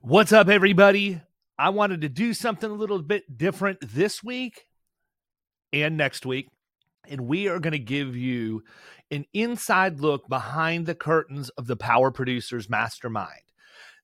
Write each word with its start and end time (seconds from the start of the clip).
What's 0.00 0.32
up, 0.32 0.48
everybody? 0.48 1.20
I 1.58 1.70
wanted 1.70 2.02
to 2.02 2.08
do 2.08 2.32
something 2.32 2.70
a 2.70 2.74
little 2.74 3.02
bit 3.02 3.36
different 3.36 3.80
this 3.82 4.22
week 4.22 4.66
and 5.72 5.96
next 5.96 6.24
week. 6.24 6.46
And 7.08 7.22
we 7.22 7.48
are 7.48 7.58
going 7.58 7.72
to 7.72 7.80
give 7.80 8.14
you 8.14 8.62
an 9.10 9.24
inside 9.34 9.98
look 9.98 10.28
behind 10.28 10.86
the 10.86 10.94
curtains 10.94 11.48
of 11.50 11.66
the 11.66 11.74
Power 11.76 12.12
Producers 12.12 12.70
Mastermind. 12.70 13.42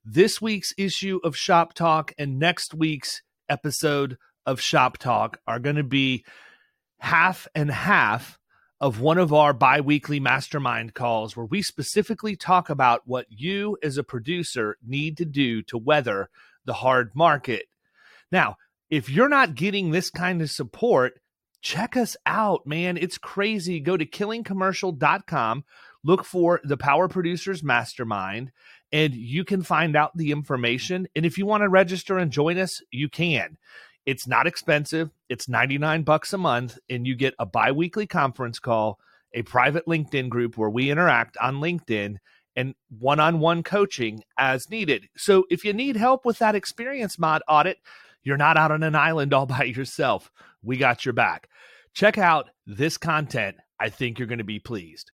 This 0.04 0.42
week's 0.42 0.74
issue 0.76 1.20
of 1.22 1.36
Shop 1.36 1.74
Talk 1.74 2.12
and 2.18 2.40
next 2.40 2.74
week's 2.74 3.22
episode 3.48 4.18
of 4.44 4.60
Shop 4.60 4.98
Talk 4.98 5.38
are 5.46 5.60
going 5.60 5.76
to 5.76 5.84
be 5.84 6.24
half 6.98 7.46
and 7.54 7.70
half 7.70 8.36
of 8.84 9.00
one 9.00 9.16
of 9.16 9.32
our 9.32 9.54
bi 9.54 9.80
weekly 9.80 10.20
mastermind 10.20 10.92
calls 10.92 11.34
where 11.34 11.46
we 11.46 11.62
specifically 11.62 12.36
talk 12.36 12.68
about 12.68 13.00
what 13.06 13.24
you 13.30 13.78
as 13.82 13.96
a 13.96 14.04
producer 14.04 14.76
need 14.86 15.16
to 15.16 15.24
do 15.24 15.62
to 15.62 15.78
weather 15.78 16.28
the 16.66 16.74
hard 16.74 17.10
market. 17.14 17.64
Now, 18.30 18.56
if 18.90 19.08
you're 19.08 19.30
not 19.30 19.54
getting 19.54 19.90
this 19.90 20.10
kind 20.10 20.42
of 20.42 20.50
support, 20.50 21.18
check 21.62 21.96
us 21.96 22.14
out, 22.26 22.66
man. 22.66 22.98
It's 22.98 23.16
crazy. 23.16 23.80
Go 23.80 23.96
to 23.96 24.04
killingcommercial.com, 24.04 25.64
look 26.04 26.22
for 26.22 26.60
the 26.62 26.76
Power 26.76 27.08
Producers 27.08 27.62
Mastermind, 27.62 28.52
and 28.92 29.14
you 29.14 29.46
can 29.46 29.62
find 29.62 29.96
out 29.96 30.14
the 30.14 30.30
information. 30.30 31.08
And 31.16 31.24
if 31.24 31.38
you 31.38 31.46
want 31.46 31.62
to 31.62 31.70
register 31.70 32.18
and 32.18 32.30
join 32.30 32.58
us, 32.58 32.82
you 32.90 33.08
can. 33.08 33.56
It's 34.06 34.26
not 34.26 34.46
expensive. 34.46 35.10
It's 35.28 35.48
99 35.48 36.02
bucks 36.02 36.32
a 36.32 36.38
month 36.38 36.78
and 36.90 37.06
you 37.06 37.14
get 37.14 37.34
a 37.38 37.46
bi-weekly 37.46 38.06
conference 38.06 38.58
call, 38.58 38.98
a 39.32 39.42
private 39.42 39.86
LinkedIn 39.86 40.28
group 40.28 40.58
where 40.58 40.70
we 40.70 40.90
interact 40.90 41.36
on 41.38 41.56
LinkedIn 41.56 42.16
and 42.56 42.74
one-on-one 42.98 43.62
coaching 43.62 44.22
as 44.38 44.70
needed. 44.70 45.08
So 45.16 45.44
if 45.50 45.64
you 45.64 45.72
need 45.72 45.96
help 45.96 46.24
with 46.24 46.38
that 46.38 46.54
experience 46.54 47.18
mod 47.18 47.42
audit, 47.48 47.78
you're 48.22 48.36
not 48.36 48.56
out 48.56 48.70
on 48.70 48.82
an 48.82 48.94
island 48.94 49.32
all 49.32 49.46
by 49.46 49.64
yourself. 49.64 50.30
We 50.62 50.76
got 50.76 51.04
your 51.04 51.14
back. 51.14 51.48
Check 51.94 52.18
out 52.18 52.50
this 52.66 52.96
content. 52.98 53.56
I 53.80 53.88
think 53.88 54.18
you're 54.18 54.28
going 54.28 54.38
to 54.38 54.44
be 54.44 54.58
pleased. 54.58 55.10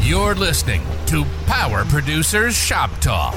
You're 0.00 0.34
listening 0.34 0.82
to 1.06 1.24
Power 1.46 1.84
Producers 1.84 2.56
Shop 2.56 2.90
Talk 3.00 3.34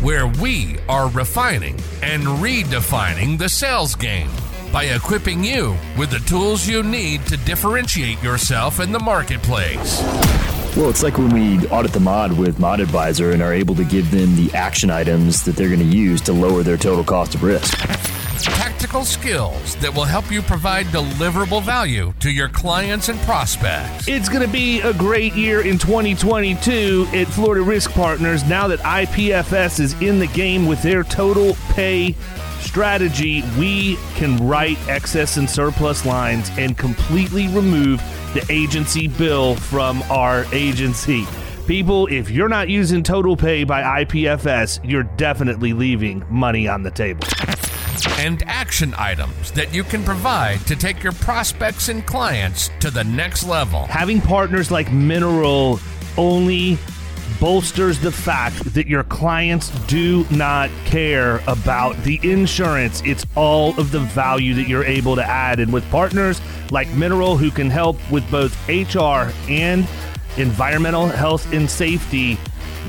where 0.00 0.26
we 0.26 0.76
are 0.88 1.08
refining 1.08 1.74
and 2.02 2.22
redefining 2.22 3.38
the 3.38 3.48
sales 3.48 3.94
game 3.94 4.30
by 4.72 4.84
equipping 4.84 5.42
you 5.42 5.76
with 5.96 6.10
the 6.10 6.18
tools 6.20 6.66
you 6.66 6.82
need 6.82 7.24
to 7.26 7.36
differentiate 7.38 8.22
yourself 8.22 8.80
in 8.80 8.92
the 8.92 9.00
marketplace. 9.00 10.02
Well, 10.76 10.90
it's 10.90 11.02
like 11.02 11.16
when 11.16 11.30
we 11.30 11.66
audit 11.68 11.92
the 11.92 12.00
mod 12.00 12.36
with 12.36 12.58
Mod 12.58 12.80
Advisor 12.80 13.30
and 13.30 13.42
are 13.42 13.54
able 13.54 13.74
to 13.76 13.84
give 13.84 14.10
them 14.10 14.36
the 14.36 14.54
action 14.54 14.90
items 14.90 15.42
that 15.44 15.56
they're 15.56 15.68
going 15.68 15.80
to 15.80 15.96
use 15.96 16.20
to 16.22 16.32
lower 16.32 16.62
their 16.62 16.76
total 16.76 17.02
cost 17.02 17.34
of 17.34 17.42
risk 17.42 17.74
tactical 18.42 19.04
skills 19.04 19.76
that 19.76 19.94
will 19.94 20.04
help 20.04 20.30
you 20.30 20.42
provide 20.42 20.86
deliverable 20.86 21.62
value 21.62 22.12
to 22.20 22.30
your 22.30 22.48
clients 22.48 23.08
and 23.08 23.18
prospects. 23.20 24.08
It's 24.08 24.28
going 24.28 24.46
to 24.46 24.52
be 24.52 24.80
a 24.80 24.92
great 24.94 25.34
year 25.34 25.66
in 25.66 25.78
2022 25.78 27.08
at 27.12 27.26
Florida 27.28 27.62
Risk 27.62 27.92
Partners 27.92 28.44
now 28.44 28.68
that 28.68 28.80
IPFS 28.80 29.80
is 29.80 30.00
in 30.00 30.18
the 30.18 30.26
game 30.28 30.66
with 30.66 30.82
their 30.82 31.02
total 31.02 31.54
pay 31.70 32.14
strategy. 32.60 33.42
We 33.58 33.96
can 34.14 34.36
write 34.46 34.78
excess 34.88 35.36
and 35.36 35.48
surplus 35.48 36.04
lines 36.04 36.50
and 36.56 36.76
completely 36.76 37.48
remove 37.48 38.00
the 38.34 38.44
agency 38.50 39.08
bill 39.08 39.56
from 39.56 40.02
our 40.10 40.44
agency. 40.52 41.26
People, 41.66 42.06
if 42.06 42.30
you're 42.30 42.48
not 42.48 42.68
using 42.68 43.02
Total 43.02 43.36
Pay 43.36 43.64
by 43.64 44.04
IPFS, 44.04 44.78
you're 44.88 45.02
definitely 45.02 45.72
leaving 45.72 46.24
money 46.30 46.68
on 46.68 46.84
the 46.84 46.92
table 46.92 47.26
and 48.18 48.42
action 48.46 48.94
items 48.96 49.50
that 49.52 49.74
you 49.74 49.82
can 49.82 50.04
provide 50.04 50.60
to 50.60 50.76
take 50.76 51.02
your 51.02 51.12
prospects 51.14 51.88
and 51.88 52.06
clients 52.06 52.70
to 52.78 52.90
the 52.90 53.02
next 53.02 53.46
level. 53.46 53.86
Having 53.86 54.20
partners 54.20 54.70
like 54.70 54.92
Mineral 54.92 55.80
only 56.16 56.78
bolsters 57.40 57.98
the 57.98 58.12
fact 58.12 58.72
that 58.74 58.86
your 58.86 59.02
clients 59.04 59.70
do 59.86 60.24
not 60.30 60.70
care 60.84 61.42
about 61.46 61.96
the 62.04 62.20
insurance. 62.22 63.02
It's 63.04 63.26
all 63.34 63.78
of 63.78 63.90
the 63.90 64.00
value 64.00 64.54
that 64.54 64.68
you're 64.68 64.84
able 64.84 65.16
to 65.16 65.24
add. 65.24 65.60
And 65.60 65.72
with 65.72 65.88
partners 65.90 66.40
like 66.70 66.88
Mineral, 66.90 67.36
who 67.36 67.50
can 67.50 67.70
help 67.70 67.98
with 68.10 68.28
both 68.30 68.56
HR 68.68 69.32
and 69.50 69.86
environmental 70.38 71.06
health 71.06 71.52
and 71.52 71.70
safety, 71.70 72.38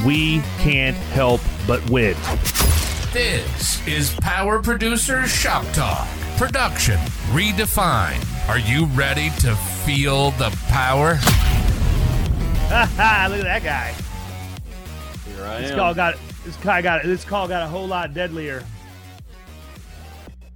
we 0.06 0.42
can't 0.60 0.96
help 0.98 1.42
but 1.66 1.88
win. 1.90 2.16
This 3.14 3.86
is 3.88 4.14
Power 4.16 4.62
Producers 4.62 5.32
Shop 5.32 5.66
Talk. 5.74 6.08
Production 6.38 6.98
redefined. 7.32 8.24
Are 8.48 8.60
you 8.60 8.86
ready 8.88 9.30
to 9.40 9.56
feel 9.56 10.32
the 10.32 10.56
power? 10.68 11.14
Look 12.68 12.70
at 12.70 13.44
that 13.44 13.64
guy. 13.64 13.96
Here 15.26 15.46
I 15.46 15.62
this 15.62 15.72
am. 15.72 15.78
call 15.78 15.94
got 15.94 16.16
this 16.46 16.58
guy 16.58 16.82
got 16.82 17.04
this 17.04 17.24
call 17.24 17.48
got 17.48 17.64
a 17.64 17.68
whole 17.68 17.88
lot 17.88 18.14
deadlier. 18.14 18.64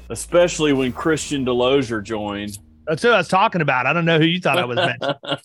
Especially 0.10 0.74
when 0.74 0.92
Christian 0.92 1.46
Delozier 1.46 2.04
joined. 2.04 2.60
That's 2.86 3.02
who 3.02 3.10
I 3.10 3.18
was 3.18 3.28
talking 3.30 3.62
about. 3.62 3.86
I 3.86 3.94
don't 3.94 4.06
know 4.06 4.20
who 4.20 4.26
you 4.26 4.40
thought 4.42 4.58
I 4.60 4.66
was 4.66 4.76
mentioning. 5.02 5.16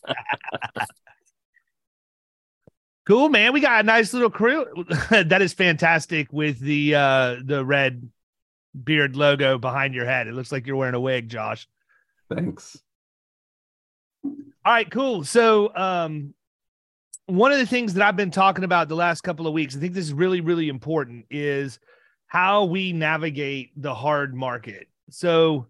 Cool, 3.07 3.29
man. 3.29 3.53
We 3.53 3.61
got 3.61 3.81
a 3.81 3.87
nice 3.87 4.13
little 4.13 4.31
crew. 4.31 4.67
that 5.11 5.41
is 5.41 5.53
fantastic 5.53 6.33
with 6.33 6.59
the 6.59 6.95
uh 6.95 7.37
the 7.45 7.65
red 7.65 8.11
beard 8.85 9.17
logo 9.17 9.59
behind 9.59 9.95
your 9.95 10.07
head. 10.07 10.27
It 10.27 10.35
looks 10.35 10.51
like 10.51 10.67
you're 10.67 10.77
wearing 10.77 10.95
a 10.95 11.01
wig, 11.01 11.29
Josh. 11.29 11.69
Thanks. 12.33 12.77
All 14.25 14.33
right, 14.65 14.91
cool. 14.91 15.23
So 15.23 15.75
um 15.77 16.35
one 17.27 17.53
of 17.53 17.59
the 17.59 17.67
things 17.67 17.95
that 17.95 18.07
I've 18.07 18.17
been 18.17 18.31
talking 18.31 18.65
about 18.65 18.89
the 18.89 18.97
last 18.97 19.23
couple 19.23 19.47
of 19.47 19.53
weeks, 19.53 19.77
I 19.77 19.81
think 19.81 19.95
this 19.95 20.05
is 20.05 20.13
really, 20.13 20.41
really 20.41 20.69
important, 20.69 21.27
is 21.31 21.79
how 22.29 22.65
we 22.65 22.93
navigate 22.93 23.71
the 23.77 23.95
hard 23.95 24.35
market. 24.35 24.89
So 25.11 25.67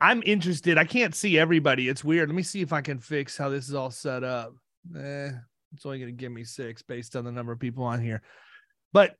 I'm 0.00 0.22
interested. 0.24 0.78
I 0.78 0.84
can't 0.84 1.14
see 1.14 1.38
everybody. 1.38 1.88
It's 1.88 2.04
weird. 2.04 2.28
Let 2.28 2.36
me 2.36 2.42
see 2.42 2.60
if 2.60 2.72
I 2.72 2.82
can 2.82 2.98
fix 2.98 3.36
how 3.36 3.48
this 3.48 3.68
is 3.68 3.74
all 3.74 3.90
set 3.90 4.22
up. 4.22 4.54
Eh, 4.96 5.30
it's 5.76 5.84
only 5.86 5.98
going 5.98 6.10
to 6.10 6.16
give 6.16 6.32
me 6.32 6.42
six 6.42 6.82
based 6.82 7.16
on 7.16 7.24
the 7.24 7.32
number 7.32 7.52
of 7.52 7.60
people 7.60 7.84
on 7.84 8.00
here. 8.00 8.22
But 8.92 9.14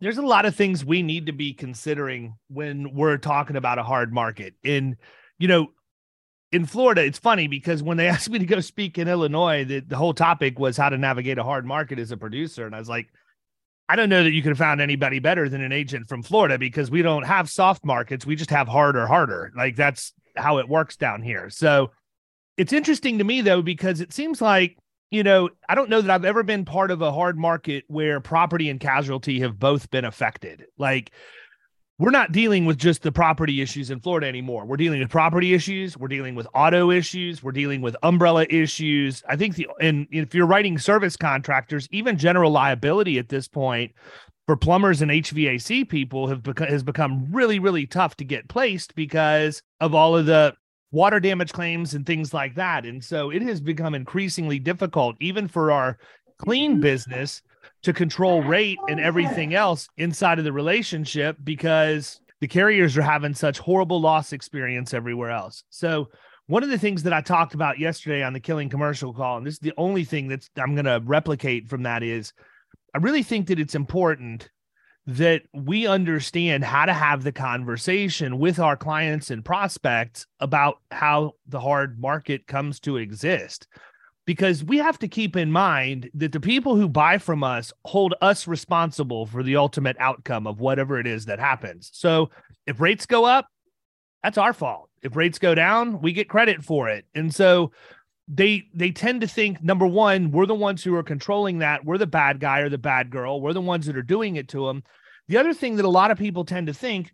there's 0.00 0.18
a 0.18 0.22
lot 0.22 0.44
of 0.44 0.54
things 0.54 0.84
we 0.84 1.02
need 1.02 1.26
to 1.26 1.32
be 1.32 1.54
considering 1.54 2.34
when 2.48 2.92
we're 2.94 3.16
talking 3.16 3.56
about 3.56 3.78
a 3.78 3.82
hard 3.82 4.12
market. 4.12 4.54
In, 4.62 4.96
you 5.38 5.48
know, 5.48 5.68
in 6.50 6.66
Florida, 6.66 7.02
it's 7.02 7.18
funny 7.18 7.46
because 7.46 7.82
when 7.82 7.96
they 7.96 8.08
asked 8.08 8.28
me 8.28 8.40
to 8.40 8.44
go 8.44 8.60
speak 8.60 8.98
in 8.98 9.08
Illinois, 9.08 9.64
the, 9.64 9.80
the 9.80 9.96
whole 9.96 10.12
topic 10.12 10.58
was 10.58 10.76
how 10.76 10.90
to 10.90 10.98
navigate 10.98 11.38
a 11.38 11.44
hard 11.44 11.64
market 11.64 11.98
as 11.98 12.10
a 12.10 12.16
producer. 12.16 12.66
And 12.66 12.74
I 12.74 12.78
was 12.78 12.90
like, 12.90 13.08
I 13.88 13.96
don't 13.96 14.10
know 14.10 14.22
that 14.22 14.32
you 14.32 14.42
could 14.42 14.50
have 14.50 14.58
found 14.58 14.80
anybody 14.80 15.18
better 15.18 15.48
than 15.48 15.62
an 15.62 15.72
agent 15.72 16.08
from 16.08 16.22
Florida 16.22 16.58
because 16.58 16.90
we 16.90 17.00
don't 17.00 17.24
have 17.24 17.50
soft 17.50 17.84
markets. 17.84 18.26
We 18.26 18.36
just 18.36 18.50
have 18.50 18.68
harder, 18.68 19.06
harder. 19.06 19.50
Like 19.56 19.76
that's 19.76 20.12
how 20.36 20.58
it 20.58 20.68
works 20.68 20.96
down 20.96 21.22
here. 21.22 21.48
So 21.48 21.90
it's 22.56 22.72
interesting 22.72 23.18
to 23.18 23.24
me 23.24 23.40
though, 23.40 23.62
because 23.62 24.00
it 24.00 24.12
seems 24.12 24.40
like 24.40 24.76
you 25.12 25.22
know, 25.22 25.50
I 25.68 25.74
don't 25.74 25.90
know 25.90 26.00
that 26.00 26.10
I've 26.10 26.24
ever 26.24 26.42
been 26.42 26.64
part 26.64 26.90
of 26.90 27.02
a 27.02 27.12
hard 27.12 27.38
market 27.38 27.84
where 27.86 28.18
property 28.18 28.70
and 28.70 28.80
casualty 28.80 29.40
have 29.40 29.58
both 29.58 29.90
been 29.90 30.06
affected. 30.06 30.64
Like, 30.78 31.12
we're 31.98 32.10
not 32.10 32.32
dealing 32.32 32.64
with 32.64 32.78
just 32.78 33.02
the 33.02 33.12
property 33.12 33.60
issues 33.60 33.90
in 33.90 34.00
Florida 34.00 34.26
anymore. 34.26 34.64
We're 34.64 34.78
dealing 34.78 35.00
with 35.00 35.10
property 35.10 35.52
issues. 35.52 35.98
We're 35.98 36.08
dealing 36.08 36.34
with 36.34 36.48
auto 36.54 36.90
issues. 36.90 37.42
We're 37.42 37.52
dealing 37.52 37.82
with 37.82 37.94
umbrella 38.02 38.46
issues. 38.48 39.22
I 39.28 39.36
think 39.36 39.56
the 39.56 39.68
and 39.80 40.06
if 40.10 40.34
you're 40.34 40.46
writing 40.46 40.78
service 40.78 41.16
contractors, 41.16 41.86
even 41.90 42.16
general 42.16 42.50
liability 42.50 43.18
at 43.18 43.28
this 43.28 43.46
point 43.46 43.92
for 44.46 44.56
plumbers 44.56 45.02
and 45.02 45.10
HVAC 45.10 45.86
people 45.90 46.26
have 46.26 46.42
become 46.42 46.68
has 46.68 46.82
become 46.82 47.26
really 47.30 47.58
really 47.58 47.86
tough 47.86 48.16
to 48.16 48.24
get 48.24 48.48
placed 48.48 48.94
because 48.94 49.62
of 49.78 49.94
all 49.94 50.16
of 50.16 50.24
the 50.24 50.54
water 50.92 51.18
damage 51.18 51.52
claims 51.52 51.94
and 51.94 52.06
things 52.06 52.32
like 52.32 52.54
that. 52.54 52.84
And 52.84 53.02
so 53.02 53.30
it 53.30 53.42
has 53.42 53.60
become 53.60 53.94
increasingly 53.94 54.58
difficult, 54.58 55.16
even 55.20 55.48
for 55.48 55.72
our 55.72 55.98
clean 56.38 56.72
mm-hmm. 56.72 56.82
business, 56.82 57.42
to 57.82 57.92
control 57.92 58.42
rate 58.42 58.78
and 58.88 59.00
oh, 59.00 59.02
everything 59.02 59.54
else 59.54 59.88
inside 59.96 60.38
of 60.38 60.44
the 60.44 60.52
relationship 60.52 61.36
because 61.42 62.20
the 62.40 62.48
carriers 62.48 62.96
are 62.96 63.02
having 63.02 63.34
such 63.34 63.58
horrible 63.58 64.00
loss 64.00 64.32
experience 64.32 64.94
everywhere 64.94 65.30
else. 65.30 65.64
So, 65.70 66.08
one 66.48 66.64
of 66.64 66.70
the 66.70 66.78
things 66.78 67.04
that 67.04 67.12
I 67.12 67.20
talked 67.20 67.54
about 67.54 67.78
yesterday 67.78 68.22
on 68.22 68.32
the 68.32 68.40
killing 68.40 68.68
commercial 68.68 69.14
call, 69.14 69.38
and 69.38 69.46
this 69.46 69.54
is 69.54 69.60
the 69.60 69.72
only 69.78 70.04
thing 70.04 70.28
that's 70.28 70.50
I'm 70.58 70.74
going 70.74 70.86
to 70.86 71.00
replicate 71.04 71.68
from 71.68 71.84
that 71.84 72.02
is 72.02 72.32
I 72.94 72.98
really 72.98 73.22
think 73.22 73.46
that 73.46 73.60
it's 73.60 73.76
important 73.76 74.50
that 75.06 75.42
we 75.52 75.86
understand 75.86 76.62
how 76.64 76.86
to 76.86 76.92
have 76.92 77.24
the 77.24 77.32
conversation 77.32 78.38
with 78.38 78.58
our 78.60 78.76
clients 78.76 79.30
and 79.30 79.44
prospects 79.44 80.26
about 80.38 80.78
how 80.90 81.32
the 81.48 81.58
hard 81.58 81.98
market 82.00 82.46
comes 82.46 82.78
to 82.80 82.96
exist. 82.98 83.66
because 84.26 84.62
we 84.62 84.78
have 84.78 84.98
to 85.00 85.08
keep 85.08 85.36
in 85.36 85.50
mind 85.50 86.08
that 86.14 86.32
the 86.32 86.40
people 86.40 86.76
who 86.76 86.88
buy 86.88 87.18
from 87.18 87.42
us 87.42 87.72
hold 87.84 88.14
us 88.20 88.46
responsible 88.46 89.26
for 89.26 89.42
the 89.42 89.56
ultimate 89.56 89.96
outcome 89.98 90.46
of 90.46 90.60
whatever 90.60 90.98
it 90.98 91.06
is 91.06 91.24
that 91.26 91.40
happens. 91.40 91.90
So 91.92 92.30
if 92.66 92.80
rates 92.80 93.06
go 93.06 93.24
up, 93.24 93.46
that's 94.22 94.38
our 94.38 94.52
fault. 94.52 94.88
If 95.02 95.16
rates 95.16 95.38
go 95.38 95.54
down, 95.54 96.00
we 96.00 96.12
get 96.12 96.28
credit 96.28 96.62
for 96.62 96.88
it. 96.88 97.04
And 97.14 97.34
so 97.34 97.72
they 98.34 98.64
they 98.72 98.90
tend 98.90 99.20
to 99.20 99.26
think 99.26 99.62
number 99.62 99.86
one, 99.86 100.30
we're 100.30 100.46
the 100.46 100.54
ones 100.54 100.82
who 100.82 100.94
are 100.94 101.02
controlling 101.02 101.58
that. 101.58 101.84
We're 101.84 101.98
the 101.98 102.06
bad 102.06 102.40
guy 102.40 102.60
or 102.60 102.70
the 102.70 102.78
bad 102.78 103.10
girl. 103.10 103.40
We're 103.40 103.52
the 103.52 103.60
ones 103.60 103.86
that 103.86 103.96
are 103.96 104.02
doing 104.02 104.36
it 104.36 104.48
to 104.48 104.66
them. 104.66 104.82
The 105.28 105.36
other 105.36 105.52
thing 105.52 105.76
that 105.76 105.84
a 105.84 105.90
lot 105.90 106.10
of 106.10 106.18
people 106.18 106.44
tend 106.44 106.68
to 106.68 106.74
think 106.74 107.12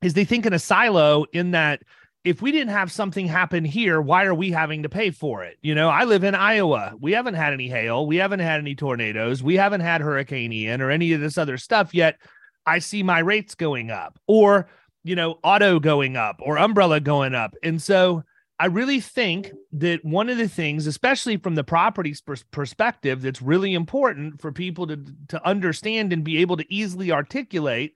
is 0.00 0.14
they 0.14 0.24
think 0.24 0.46
in 0.46 0.54
a 0.54 0.58
silo 0.58 1.26
in 1.32 1.50
that 1.50 1.82
if 2.24 2.40
we 2.40 2.52
didn't 2.52 2.72
have 2.72 2.90
something 2.90 3.26
happen 3.26 3.66
here, 3.66 4.00
why 4.00 4.24
are 4.24 4.34
we 4.34 4.50
having 4.50 4.82
to 4.84 4.88
pay 4.88 5.10
for 5.10 5.44
it? 5.44 5.58
You 5.60 5.74
know, 5.74 5.90
I 5.90 6.04
live 6.04 6.24
in 6.24 6.34
Iowa. 6.34 6.94
We 6.98 7.12
haven't 7.12 7.34
had 7.34 7.52
any 7.52 7.68
hail. 7.68 8.06
We 8.06 8.16
haven't 8.16 8.40
had 8.40 8.60
any 8.60 8.74
tornadoes. 8.74 9.42
We 9.42 9.56
haven't 9.56 9.82
had 9.82 10.00
Hurricane 10.00 10.52
Ian 10.54 10.80
or 10.80 10.90
any 10.90 11.12
of 11.12 11.20
this 11.20 11.36
other 11.36 11.58
stuff 11.58 11.92
yet. 11.92 12.16
I 12.64 12.78
see 12.78 13.02
my 13.02 13.18
rates 13.18 13.54
going 13.54 13.90
up 13.90 14.18
or, 14.26 14.70
you 15.02 15.16
know, 15.16 15.38
auto 15.42 15.78
going 15.80 16.16
up 16.16 16.40
or 16.40 16.56
umbrella 16.56 16.98
going 16.98 17.34
up. 17.34 17.54
And 17.62 17.80
so 17.80 18.22
I 18.58 18.66
really 18.66 19.00
think 19.00 19.50
that 19.72 20.04
one 20.04 20.28
of 20.28 20.38
the 20.38 20.48
things, 20.48 20.86
especially 20.86 21.36
from 21.38 21.56
the 21.56 21.64
property 21.64 22.14
perspective, 22.52 23.22
that's 23.22 23.42
really 23.42 23.74
important 23.74 24.40
for 24.40 24.52
people 24.52 24.86
to, 24.86 25.04
to 25.28 25.46
understand 25.46 26.12
and 26.12 26.22
be 26.22 26.38
able 26.38 26.56
to 26.58 26.72
easily 26.72 27.10
articulate 27.10 27.94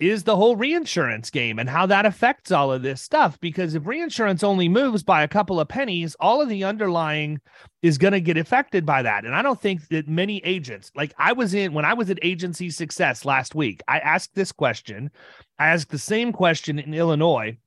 is 0.00 0.24
the 0.24 0.36
whole 0.36 0.56
reinsurance 0.56 1.30
game 1.30 1.58
and 1.58 1.68
how 1.68 1.86
that 1.86 2.06
affects 2.06 2.50
all 2.50 2.72
of 2.72 2.82
this 2.82 3.00
stuff. 3.00 3.38
Because 3.40 3.74
if 3.74 3.86
reinsurance 3.86 4.42
only 4.42 4.68
moves 4.68 5.02
by 5.02 5.22
a 5.22 5.28
couple 5.28 5.60
of 5.60 5.68
pennies, 5.68 6.16
all 6.18 6.40
of 6.40 6.48
the 6.48 6.64
underlying 6.64 7.40
is 7.82 7.98
going 7.98 8.12
to 8.12 8.20
get 8.20 8.36
affected 8.36 8.84
by 8.84 9.02
that. 9.02 9.24
And 9.24 9.34
I 9.34 9.42
don't 9.42 9.60
think 9.60 9.86
that 9.88 10.08
many 10.08 10.38
agents, 10.38 10.90
like 10.96 11.14
I 11.18 11.32
was 11.32 11.54
in 11.54 11.74
when 11.74 11.84
I 11.84 11.94
was 11.94 12.10
at 12.10 12.18
Agency 12.22 12.70
Success 12.70 13.24
last 13.24 13.54
week, 13.54 13.82
I 13.86 13.98
asked 14.00 14.34
this 14.34 14.50
question. 14.50 15.10
I 15.58 15.68
asked 15.68 15.90
the 15.90 15.98
same 15.98 16.32
question 16.32 16.78
in 16.78 16.92
Illinois. 16.92 17.58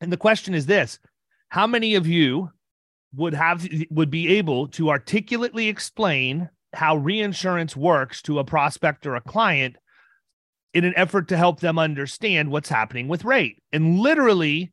And 0.00 0.12
the 0.12 0.16
question 0.16 0.54
is 0.54 0.66
this 0.66 0.98
How 1.54 1.68
many 1.68 1.94
of 1.94 2.04
you 2.08 2.50
would 3.14 3.32
have 3.32 3.64
would 3.88 4.10
be 4.10 4.38
able 4.38 4.66
to 4.70 4.90
articulately 4.90 5.68
explain 5.68 6.50
how 6.72 6.96
reinsurance 6.96 7.76
works 7.76 8.20
to 8.22 8.40
a 8.40 8.44
prospect 8.44 9.06
or 9.06 9.14
a 9.14 9.20
client 9.20 9.76
in 10.72 10.84
an 10.84 10.94
effort 10.96 11.28
to 11.28 11.36
help 11.36 11.60
them 11.60 11.78
understand 11.78 12.50
what's 12.50 12.68
happening 12.68 13.06
with 13.06 13.24
rate. 13.24 13.62
And 13.72 14.00
literally, 14.00 14.72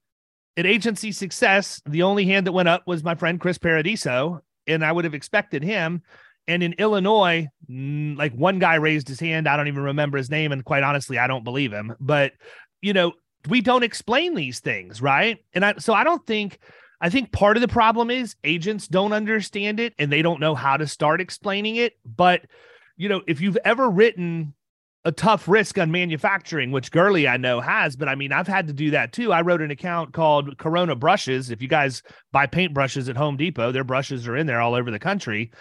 at 0.57 0.65
agency 0.65 1.11
success, 1.11 1.83
the 1.85 2.01
only 2.01 2.25
hand 2.25 2.47
that 2.47 2.51
went 2.51 2.67
up 2.67 2.87
was 2.87 3.03
my 3.03 3.13
friend 3.13 3.39
Chris 3.39 3.59
Paradiso, 3.59 4.41
and 4.65 4.83
I 4.83 4.91
would 4.91 5.05
have 5.05 5.13
expected 5.13 5.61
him. 5.61 6.01
And 6.47 6.63
in 6.63 6.73
Illinois, 6.79 7.47
mm, 7.69 8.17
like 8.17 8.33
one 8.33 8.57
guy 8.57 8.73
raised 8.73 9.07
his 9.07 9.19
hand. 9.19 9.47
I 9.47 9.55
don't 9.55 9.67
even 9.67 9.83
remember 9.83 10.17
his 10.17 10.31
name. 10.31 10.51
And 10.51 10.65
quite 10.65 10.81
honestly, 10.81 11.19
I 11.19 11.27
don't 11.27 11.43
believe 11.43 11.71
him. 11.71 11.95
But, 11.99 12.33
you 12.81 12.93
know, 12.93 13.13
we 13.47 13.61
don't 13.61 13.83
explain 13.83 14.35
these 14.35 14.59
things, 14.59 15.01
right? 15.01 15.39
And 15.53 15.65
I, 15.65 15.75
so 15.77 15.93
I 15.93 16.03
don't 16.03 16.25
think, 16.25 16.59
I 16.99 17.09
think 17.09 17.31
part 17.31 17.57
of 17.57 17.61
the 17.61 17.67
problem 17.67 18.11
is 18.11 18.35
agents 18.43 18.87
don't 18.87 19.13
understand 19.13 19.79
it 19.79 19.93
and 19.97 20.11
they 20.11 20.21
don't 20.21 20.39
know 20.39 20.55
how 20.55 20.77
to 20.77 20.87
start 20.87 21.21
explaining 21.21 21.77
it. 21.77 21.93
But, 22.05 22.41
you 22.97 23.09
know, 23.09 23.21
if 23.27 23.41
you've 23.41 23.57
ever 23.65 23.89
written 23.89 24.53
a 25.03 25.11
tough 25.11 25.47
risk 25.47 25.79
on 25.79 25.91
manufacturing, 25.91 26.71
which 26.71 26.91
Gurley 26.91 27.27
I 27.27 27.37
know 27.37 27.59
has, 27.59 27.95
but 27.95 28.07
I 28.07 28.13
mean, 28.13 28.31
I've 28.31 28.47
had 28.47 28.67
to 28.67 28.73
do 28.73 28.91
that 28.91 29.13
too. 29.13 29.33
I 29.33 29.41
wrote 29.41 29.61
an 29.61 29.71
account 29.71 30.13
called 30.13 30.57
Corona 30.59 30.95
Brushes. 30.95 31.49
If 31.49 31.61
you 31.61 31.67
guys 31.67 32.03
buy 32.31 32.45
paint 32.45 32.73
brushes 32.73 33.09
at 33.09 33.17
Home 33.17 33.35
Depot, 33.35 33.71
their 33.71 33.83
brushes 33.83 34.27
are 34.27 34.37
in 34.37 34.45
there 34.45 34.61
all 34.61 34.75
over 34.75 34.91
the 34.91 34.99
country. 34.99 35.51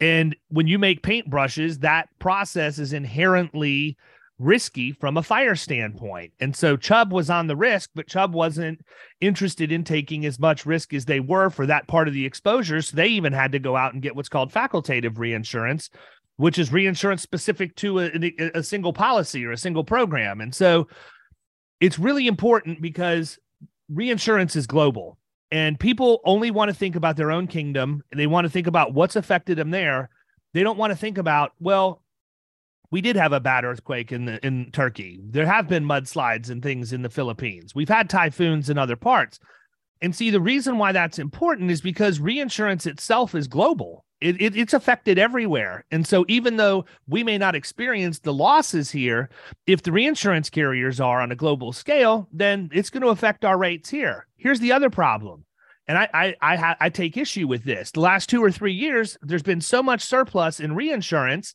And 0.00 0.34
when 0.48 0.66
you 0.66 0.78
make 0.78 1.02
paint 1.02 1.28
brushes, 1.28 1.80
that 1.80 2.08
process 2.18 2.78
is 2.78 2.92
inherently 2.94 3.96
risky 4.38 4.92
from 4.92 5.16
a 5.16 5.22
fire 5.22 5.56
standpoint. 5.56 6.32
And 6.40 6.54
so 6.54 6.76
Chubb 6.76 7.12
was 7.12 7.30
on 7.30 7.46
the 7.46 7.56
risk, 7.56 7.90
but 7.94 8.08
Chubb 8.08 8.34
wasn't 8.34 8.84
interested 9.20 9.72
in 9.72 9.84
taking 9.84 10.26
as 10.26 10.38
much 10.38 10.66
risk 10.66 10.92
as 10.92 11.04
they 11.04 11.20
were 11.20 11.48
for 11.50 11.66
that 11.66 11.88
part 11.88 12.08
of 12.08 12.14
the 12.14 12.26
exposure. 12.26 12.82
So 12.82 12.96
they 12.96 13.08
even 13.08 13.32
had 13.32 13.52
to 13.52 13.58
go 13.58 13.76
out 13.76 13.94
and 13.94 14.02
get 14.02 14.14
what's 14.14 14.28
called 14.28 14.52
facultative 14.52 15.18
reinsurance, 15.18 15.88
which 16.36 16.58
is 16.58 16.72
reinsurance 16.72 17.22
specific 17.22 17.74
to 17.76 18.00
a, 18.00 18.34
a, 18.54 18.62
single 18.62 18.92
policy 18.92 19.44
or 19.44 19.52
a 19.52 19.56
single 19.56 19.84
program. 19.84 20.40
And 20.40 20.54
so 20.54 20.88
it's 21.80 21.98
really 21.98 22.26
important 22.26 22.82
because 22.82 23.38
reinsurance 23.88 24.54
is 24.54 24.66
global 24.66 25.16
and 25.50 25.78
people 25.78 26.20
only 26.24 26.50
want 26.50 26.68
to 26.68 26.74
think 26.74 26.96
about 26.96 27.16
their 27.16 27.30
own 27.30 27.46
kingdom 27.46 28.02
they 28.14 28.26
want 28.26 28.44
to 28.44 28.50
think 28.50 28.66
about 28.66 28.92
what's 28.92 29.16
affected 29.16 29.56
them 29.56 29.70
there. 29.70 30.10
They 30.52 30.62
don't 30.62 30.78
want 30.78 30.90
to 30.90 30.96
think 30.96 31.18
about, 31.18 31.52
well, 31.60 32.02
we 32.90 33.00
did 33.00 33.16
have 33.16 33.32
a 33.32 33.40
bad 33.40 33.64
earthquake 33.64 34.12
in 34.12 34.26
the 34.26 34.44
in 34.46 34.70
Turkey. 34.72 35.20
There 35.22 35.46
have 35.46 35.68
been 35.68 35.84
mudslides 35.84 36.50
and 36.50 36.62
things 36.62 36.92
in 36.92 37.02
the 37.02 37.10
Philippines. 37.10 37.74
We've 37.74 37.88
had 37.88 38.08
typhoons 38.08 38.70
in 38.70 38.78
other 38.78 38.96
parts. 38.96 39.38
And 40.02 40.14
see, 40.14 40.30
the 40.30 40.40
reason 40.40 40.78
why 40.78 40.92
that's 40.92 41.18
important 41.18 41.70
is 41.70 41.80
because 41.80 42.20
reinsurance 42.20 42.86
itself 42.86 43.34
is 43.34 43.48
global. 43.48 44.04
It, 44.20 44.40
it, 44.40 44.56
it's 44.56 44.74
affected 44.74 45.18
everywhere. 45.18 45.84
And 45.90 46.06
so, 46.06 46.24
even 46.28 46.56
though 46.56 46.86
we 47.06 47.22
may 47.22 47.38
not 47.38 47.54
experience 47.54 48.18
the 48.18 48.32
losses 48.32 48.90
here, 48.90 49.28
if 49.66 49.82
the 49.82 49.92
reinsurance 49.92 50.48
carriers 50.48 51.00
are 51.00 51.20
on 51.20 51.32
a 51.32 51.36
global 51.36 51.72
scale, 51.72 52.28
then 52.32 52.70
it's 52.72 52.90
going 52.90 53.02
to 53.02 53.08
affect 53.08 53.44
our 53.44 53.58
rates 53.58 53.90
here. 53.90 54.26
Here's 54.36 54.60
the 54.60 54.72
other 54.72 54.90
problem. 54.90 55.44
And 55.88 55.98
I, 55.98 56.08
I, 56.12 56.34
I, 56.40 56.76
I 56.80 56.88
take 56.88 57.16
issue 57.16 57.46
with 57.46 57.64
this. 57.64 57.90
The 57.90 58.00
last 58.00 58.28
two 58.28 58.42
or 58.42 58.50
three 58.50 58.72
years, 58.72 59.16
there's 59.22 59.42
been 59.42 59.60
so 59.60 59.82
much 59.82 60.02
surplus 60.02 60.60
in 60.60 60.74
reinsurance 60.74 61.54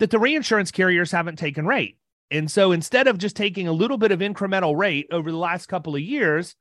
that 0.00 0.10
the 0.10 0.18
reinsurance 0.18 0.72
carriers 0.72 1.12
haven't 1.12 1.36
taken 1.36 1.66
rate. 1.66 1.96
And 2.30 2.50
so, 2.50 2.72
instead 2.72 3.06
of 3.06 3.18
just 3.18 3.36
taking 3.36 3.68
a 3.68 3.72
little 3.72 3.98
bit 3.98 4.12
of 4.12 4.20
incremental 4.20 4.76
rate 4.76 5.06
over 5.12 5.30
the 5.30 5.36
last 5.36 5.66
couple 5.66 5.94
of 5.94 6.00
years, 6.00 6.54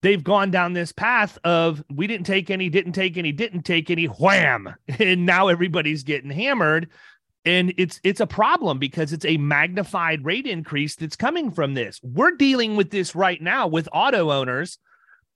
they've 0.00 0.22
gone 0.22 0.50
down 0.50 0.72
this 0.72 0.92
path 0.92 1.38
of 1.44 1.82
we 1.90 2.06
didn't 2.06 2.26
take 2.26 2.50
any, 2.50 2.68
didn't 2.68 2.92
take 2.92 3.16
any, 3.16 3.32
didn't 3.32 3.62
take 3.62 3.90
any, 3.90 4.06
wham. 4.06 4.74
And 4.98 5.26
now 5.26 5.48
everybody's 5.48 6.02
getting 6.02 6.30
hammered. 6.30 6.88
And 7.44 7.74
it's 7.76 8.00
it's 8.04 8.20
a 8.20 8.26
problem 8.26 8.78
because 8.78 9.12
it's 9.12 9.24
a 9.24 9.36
magnified 9.36 10.24
rate 10.24 10.46
increase 10.46 10.94
that's 10.94 11.16
coming 11.16 11.50
from 11.50 11.74
this. 11.74 12.00
We're 12.02 12.36
dealing 12.36 12.76
with 12.76 12.90
this 12.90 13.16
right 13.16 13.42
now 13.42 13.66
with 13.66 13.88
auto 13.92 14.30
owners 14.30 14.78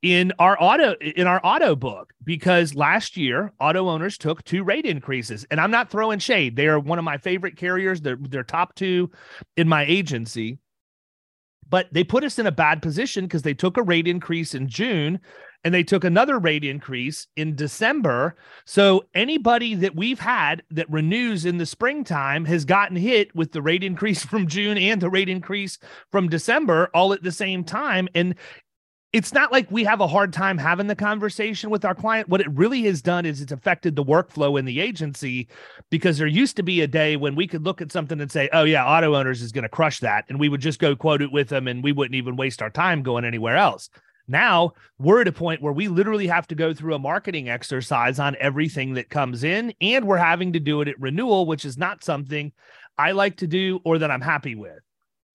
in 0.02 0.32
our 0.38 0.56
auto 0.60 0.94
in 1.00 1.26
our 1.26 1.40
auto 1.42 1.74
book 1.74 2.12
because 2.22 2.74
last 2.74 3.16
year 3.16 3.52
auto 3.60 3.88
owners 3.88 4.18
took 4.18 4.44
two 4.44 4.62
rate 4.62 4.84
increases 4.84 5.46
and 5.50 5.60
I'm 5.60 5.70
not 5.70 5.90
throwing 5.90 6.18
shade. 6.18 6.56
They 6.56 6.68
are 6.68 6.78
one 6.78 6.98
of 6.98 7.04
my 7.04 7.18
favorite 7.18 7.56
carriers. 7.56 8.00
They're 8.00 8.18
they're 8.20 8.44
top 8.44 8.74
2 8.74 9.10
in 9.56 9.68
my 9.68 9.84
agency 9.86 10.58
but 11.68 11.88
they 11.92 12.04
put 12.04 12.24
us 12.24 12.38
in 12.38 12.46
a 12.46 12.52
bad 12.52 12.82
position 12.82 13.24
because 13.24 13.42
they 13.42 13.54
took 13.54 13.76
a 13.76 13.82
rate 13.82 14.06
increase 14.06 14.54
in 14.54 14.68
June 14.68 15.20
and 15.64 15.74
they 15.74 15.82
took 15.82 16.04
another 16.04 16.38
rate 16.38 16.62
increase 16.62 17.26
in 17.34 17.56
December. 17.56 18.36
So 18.66 19.04
anybody 19.14 19.74
that 19.74 19.96
we've 19.96 20.20
had 20.20 20.62
that 20.70 20.90
renews 20.90 21.44
in 21.44 21.58
the 21.58 21.66
springtime 21.66 22.44
has 22.44 22.64
gotten 22.64 22.96
hit 22.96 23.34
with 23.34 23.50
the 23.50 23.62
rate 23.62 23.82
increase 23.82 24.24
from 24.24 24.46
June 24.46 24.78
and 24.78 25.00
the 25.00 25.10
rate 25.10 25.28
increase 25.28 25.78
from 26.12 26.28
December 26.28 26.88
all 26.94 27.12
at 27.12 27.22
the 27.22 27.32
same 27.32 27.64
time. 27.64 28.08
And 28.14 28.36
it's 29.16 29.32
not 29.32 29.50
like 29.50 29.70
we 29.70 29.82
have 29.82 30.02
a 30.02 30.06
hard 30.06 30.30
time 30.30 30.58
having 30.58 30.88
the 30.88 30.94
conversation 30.94 31.70
with 31.70 31.86
our 31.86 31.94
client. 31.94 32.28
What 32.28 32.42
it 32.42 32.50
really 32.50 32.82
has 32.82 33.00
done 33.00 33.24
is 33.24 33.40
it's 33.40 33.50
affected 33.50 33.96
the 33.96 34.04
workflow 34.04 34.58
in 34.58 34.66
the 34.66 34.78
agency 34.78 35.48
because 35.88 36.18
there 36.18 36.26
used 36.26 36.54
to 36.56 36.62
be 36.62 36.82
a 36.82 36.86
day 36.86 37.16
when 37.16 37.34
we 37.34 37.46
could 37.46 37.64
look 37.64 37.80
at 37.80 37.90
something 37.90 38.20
and 38.20 38.30
say, 38.30 38.50
oh, 38.52 38.64
yeah, 38.64 38.84
auto 38.84 39.16
owners 39.16 39.40
is 39.40 39.52
going 39.52 39.62
to 39.62 39.70
crush 39.70 40.00
that. 40.00 40.26
And 40.28 40.38
we 40.38 40.50
would 40.50 40.60
just 40.60 40.78
go 40.80 40.94
quote 40.94 41.22
it 41.22 41.32
with 41.32 41.48
them 41.48 41.66
and 41.66 41.82
we 41.82 41.92
wouldn't 41.92 42.14
even 42.14 42.36
waste 42.36 42.60
our 42.60 42.68
time 42.68 43.02
going 43.02 43.24
anywhere 43.24 43.56
else. 43.56 43.88
Now 44.28 44.74
we're 44.98 45.22
at 45.22 45.28
a 45.28 45.32
point 45.32 45.62
where 45.62 45.72
we 45.72 45.88
literally 45.88 46.26
have 46.26 46.46
to 46.48 46.54
go 46.54 46.74
through 46.74 46.94
a 46.94 46.98
marketing 46.98 47.48
exercise 47.48 48.18
on 48.18 48.36
everything 48.38 48.92
that 48.94 49.08
comes 49.08 49.44
in, 49.44 49.72
and 49.80 50.06
we're 50.06 50.18
having 50.18 50.52
to 50.52 50.60
do 50.60 50.82
it 50.82 50.88
at 50.88 51.00
renewal, 51.00 51.46
which 51.46 51.64
is 51.64 51.78
not 51.78 52.04
something 52.04 52.52
I 52.98 53.12
like 53.12 53.38
to 53.38 53.46
do 53.46 53.80
or 53.82 53.96
that 53.96 54.10
I'm 54.10 54.20
happy 54.20 54.56
with. 54.56 54.80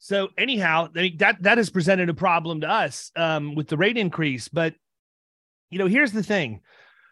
So 0.03 0.29
anyhow, 0.35 0.87
that 0.95 1.37
that 1.41 1.59
has 1.59 1.69
presented 1.69 2.09
a 2.09 2.13
problem 2.15 2.61
to 2.61 2.67
us 2.67 3.11
um, 3.15 3.53
with 3.53 3.67
the 3.67 3.77
rate 3.77 3.97
increase. 3.97 4.47
But 4.47 4.73
you 5.69 5.77
know, 5.77 5.85
here's 5.85 6.11
the 6.11 6.23
thing: 6.23 6.61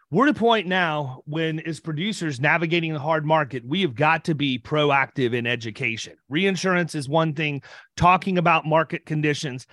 we're 0.09 0.27
at 0.27 0.35
a 0.35 0.39
point 0.39 0.65
now 0.65 1.21
when, 1.27 1.59
as 1.59 1.79
producers 1.79 2.39
navigating 2.39 2.91
the 2.91 2.99
hard 2.99 3.27
market, 3.27 3.63
we 3.63 3.83
have 3.83 3.93
got 3.93 4.25
to 4.25 4.33
be 4.33 4.57
proactive 4.57 5.35
in 5.35 5.45
education. 5.45 6.15
Reinsurance 6.29 6.95
is 6.95 7.07
one 7.07 7.35
thing. 7.35 7.61
Talking 7.95 8.39
about 8.39 8.65
market 8.65 9.05
conditions. 9.05 9.67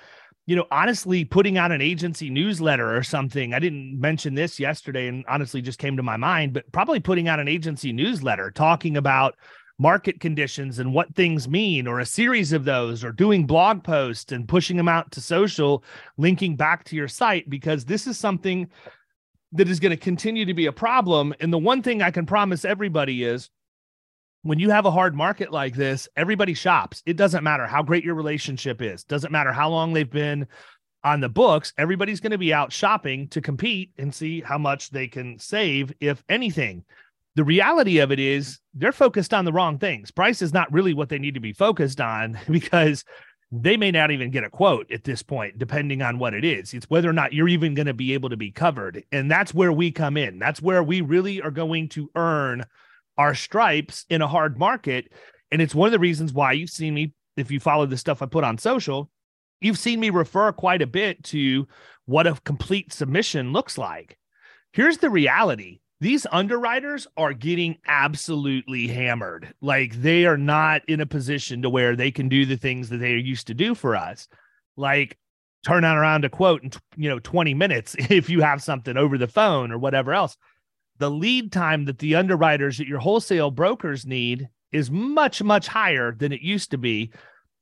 You 0.44 0.54
know, 0.54 0.66
honestly, 0.70 1.24
putting 1.24 1.56
out 1.56 1.72
an 1.72 1.80
agency 1.80 2.28
newsletter 2.28 2.94
or 2.94 3.02
something. 3.02 3.54
I 3.54 3.60
didn't 3.60 3.98
mention 3.98 4.34
this 4.34 4.60
yesterday, 4.60 5.08
and 5.08 5.24
honestly, 5.26 5.62
just 5.62 5.78
came 5.78 5.96
to 5.96 6.02
my 6.02 6.18
mind. 6.18 6.52
But 6.52 6.70
probably 6.70 7.00
putting 7.00 7.28
out 7.28 7.40
an 7.40 7.48
agency 7.48 7.94
newsletter 7.94 8.50
talking 8.50 8.98
about 8.98 9.36
market 9.78 10.20
conditions 10.20 10.78
and 10.78 10.94
what 10.94 11.14
things 11.14 11.48
mean, 11.48 11.86
or 11.86 12.00
a 12.00 12.06
series 12.06 12.52
of 12.52 12.64
those, 12.64 13.04
or 13.04 13.12
doing 13.12 13.46
blog 13.46 13.84
posts 13.84 14.32
and 14.32 14.48
pushing 14.48 14.76
them 14.76 14.88
out 14.88 15.10
to 15.12 15.20
social, 15.20 15.84
linking 16.16 16.56
back 16.56 16.84
to 16.84 16.96
your 16.96 17.08
site, 17.08 17.48
because 17.50 17.84
this 17.84 18.06
is 18.06 18.18
something 18.18 18.68
that 19.52 19.68
is 19.68 19.80
going 19.80 19.90
to 19.90 19.96
continue 19.96 20.44
to 20.44 20.54
be 20.54 20.66
a 20.66 20.72
problem. 20.72 21.34
And 21.40 21.52
the 21.52 21.58
one 21.58 21.82
thing 21.82 22.02
I 22.02 22.10
can 22.10 22.26
promise 22.26 22.64
everybody 22.64 23.24
is 23.24 23.50
when 24.42 24.58
you 24.58 24.70
have 24.70 24.86
a 24.86 24.90
hard 24.90 25.14
market 25.14 25.52
like 25.52 25.74
this, 25.74 26.08
everybody 26.16 26.54
shops. 26.54 27.02
It 27.04 27.16
doesn't 27.16 27.44
matter 27.44 27.66
how 27.66 27.82
great 27.82 28.04
your 28.04 28.14
relationship 28.14 28.80
is, 28.80 29.04
doesn't 29.04 29.32
matter 29.32 29.52
how 29.52 29.68
long 29.68 29.92
they've 29.92 30.08
been 30.08 30.46
on 31.04 31.20
the 31.20 31.28
books. 31.28 31.72
Everybody's 31.78 32.20
going 32.20 32.32
to 32.32 32.38
be 32.38 32.52
out 32.52 32.72
shopping 32.72 33.28
to 33.28 33.40
compete 33.40 33.92
and 33.98 34.14
see 34.14 34.40
how 34.40 34.58
much 34.58 34.90
they 34.90 35.06
can 35.06 35.38
save, 35.38 35.92
if 36.00 36.24
anything. 36.28 36.84
The 37.36 37.44
reality 37.44 37.98
of 37.98 38.10
it 38.10 38.18
is 38.18 38.58
they're 38.72 38.92
focused 38.92 39.34
on 39.34 39.44
the 39.44 39.52
wrong 39.52 39.78
things. 39.78 40.10
Price 40.10 40.40
is 40.40 40.54
not 40.54 40.72
really 40.72 40.94
what 40.94 41.10
they 41.10 41.18
need 41.18 41.34
to 41.34 41.40
be 41.40 41.52
focused 41.52 42.00
on 42.00 42.38
because 42.50 43.04
they 43.52 43.76
may 43.76 43.90
not 43.90 44.10
even 44.10 44.30
get 44.30 44.42
a 44.42 44.50
quote 44.50 44.90
at 44.90 45.04
this 45.04 45.22
point, 45.22 45.58
depending 45.58 46.02
on 46.02 46.18
what 46.18 46.34
it 46.34 46.44
is. 46.44 46.74
It's 46.74 46.90
whether 46.90 47.08
or 47.08 47.12
not 47.12 47.32
you're 47.32 47.48
even 47.48 47.74
going 47.74 47.86
to 47.86 47.94
be 47.94 48.14
able 48.14 48.30
to 48.30 48.36
be 48.36 48.50
covered. 48.50 49.04
And 49.12 49.30
that's 49.30 49.54
where 49.54 49.72
we 49.72 49.92
come 49.92 50.16
in. 50.16 50.38
That's 50.38 50.60
where 50.60 50.82
we 50.82 51.02
really 51.02 51.40
are 51.42 51.50
going 51.50 51.90
to 51.90 52.10
earn 52.16 52.64
our 53.18 53.34
stripes 53.34 54.06
in 54.08 54.22
a 54.22 54.26
hard 54.26 54.58
market. 54.58 55.12
And 55.52 55.62
it's 55.62 55.74
one 55.74 55.86
of 55.86 55.92
the 55.92 55.98
reasons 55.98 56.32
why 56.32 56.52
you've 56.52 56.70
seen 56.70 56.94
me, 56.94 57.12
if 57.36 57.50
you 57.50 57.60
follow 57.60 57.86
the 57.86 57.98
stuff 57.98 58.22
I 58.22 58.26
put 58.26 58.44
on 58.44 58.58
social, 58.58 59.10
you've 59.60 59.78
seen 59.78 60.00
me 60.00 60.10
refer 60.10 60.52
quite 60.52 60.82
a 60.82 60.86
bit 60.86 61.22
to 61.24 61.68
what 62.06 62.26
a 62.26 62.38
complete 62.44 62.92
submission 62.92 63.52
looks 63.52 63.78
like. 63.78 64.18
Here's 64.72 64.98
the 64.98 65.10
reality 65.10 65.80
these 66.00 66.26
underwriters 66.30 67.06
are 67.16 67.32
getting 67.32 67.78
absolutely 67.86 68.86
hammered. 68.86 69.54
Like 69.60 69.94
they 69.94 70.26
are 70.26 70.36
not 70.36 70.82
in 70.88 71.00
a 71.00 71.06
position 71.06 71.62
to 71.62 71.70
where 71.70 71.96
they 71.96 72.10
can 72.10 72.28
do 72.28 72.44
the 72.44 72.56
things 72.56 72.90
that 72.90 72.98
they 72.98 73.14
used 73.14 73.46
to 73.46 73.54
do 73.54 73.74
for 73.74 73.96
us. 73.96 74.28
Like 74.76 75.16
turn 75.64 75.84
around 75.84 76.24
a 76.24 76.28
quote 76.28 76.62
in 76.62 76.70
you 76.96 77.08
know 77.08 77.18
20 77.18 77.54
minutes 77.54 77.96
if 78.10 78.28
you 78.28 78.40
have 78.40 78.62
something 78.62 78.96
over 78.96 79.16
the 79.16 79.28
phone 79.28 79.72
or 79.72 79.78
whatever 79.78 80.12
else. 80.12 80.36
The 80.98 81.10
lead 81.10 81.52
time 81.52 81.84
that 81.86 81.98
the 81.98 82.14
underwriters 82.14 82.80
at 82.80 82.86
your 82.86 82.98
wholesale 82.98 83.50
brokers 83.50 84.06
need 84.06 84.48
is 84.72 84.90
much 84.90 85.42
much 85.42 85.66
higher 85.66 86.12
than 86.12 86.32
it 86.32 86.40
used 86.42 86.70
to 86.72 86.78
be. 86.78 87.10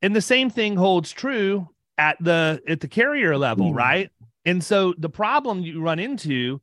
And 0.02 0.14
the 0.14 0.20
same 0.20 0.50
thing 0.50 0.76
holds 0.76 1.12
true 1.12 1.68
at 1.98 2.16
the 2.20 2.60
at 2.68 2.80
the 2.80 2.88
carrier 2.88 3.38
level, 3.38 3.72
mm. 3.72 3.76
right? 3.76 4.10
And 4.44 4.62
so 4.62 4.94
the 4.98 5.08
problem 5.08 5.60
you 5.60 5.80
run 5.80 5.98
into 5.98 6.60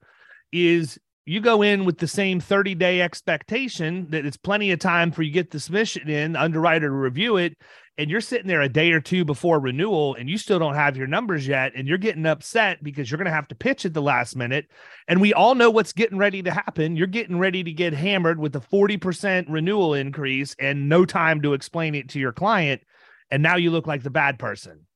is 0.52 1.00
you 1.26 1.40
go 1.40 1.62
in 1.62 1.86
with 1.86 1.98
the 2.00 2.08
same 2.08 2.40
30 2.40 2.76
day 2.76 3.02
expectation 3.02 4.08
that 4.10 4.26
it's 4.26 4.38
plenty 4.38 4.72
of 4.72 4.80
time 4.80 5.12
for 5.12 5.22
you 5.22 5.32
get 5.32 5.52
the 5.52 5.60
submission 5.60 6.10
in 6.10 6.36
underwriter 6.36 6.88
to 6.88 6.94
review 6.94 7.38
it 7.38 7.56
and 7.98 8.10
you're 8.10 8.22
sitting 8.22 8.48
there 8.48 8.62
a 8.62 8.70
day 8.70 8.92
or 8.92 9.02
two 9.02 9.24
before 9.24 9.60
renewal 9.60 10.16
and 10.16 10.30
you 10.30 10.38
still 10.38 10.58
don't 10.58 10.76
have 10.76 10.98
your 10.98 11.08
numbers 11.08 11.48
yet 11.48 11.74
and 11.76 11.88
you're 11.88 11.98
getting 11.98 12.26
upset 12.26 12.84
because 12.84 13.12
you're 13.12 13.18
going 13.18 13.26
to 13.26 13.32
have 13.32 13.48
to 13.50 13.56
pitch 13.56 13.86
at 13.86 13.94
the 13.94 14.02
last 14.02 14.36
minute. 14.36 14.66
And 15.08 15.22
we 15.22 15.34
all 15.34 15.56
know 15.56 15.70
what's 15.70 15.94
getting 15.94 16.18
ready 16.18 16.42
to 16.42 16.52
happen. 16.52 16.96
You're 16.96 17.08
getting 17.08 17.38
ready 17.38 17.64
to 17.64 17.72
get 17.72 17.94
hammered 17.94 18.40
with 18.40 18.56
a 18.56 18.60
40% 18.60 19.46
renewal 19.50 19.94
increase 19.94 20.56
and 20.58 20.90
no 20.90 21.06
time 21.06 21.42
to 21.42 21.54
explain 21.54 21.94
it 21.94 22.10
to 22.10 22.20
your 22.20 22.32
client 22.32 22.82
and 23.30 23.44
now 23.44 23.56
you 23.56 23.72
look 23.72 23.88
like 23.88 24.04
the 24.04 24.10
bad 24.10 24.40
person. 24.40 24.88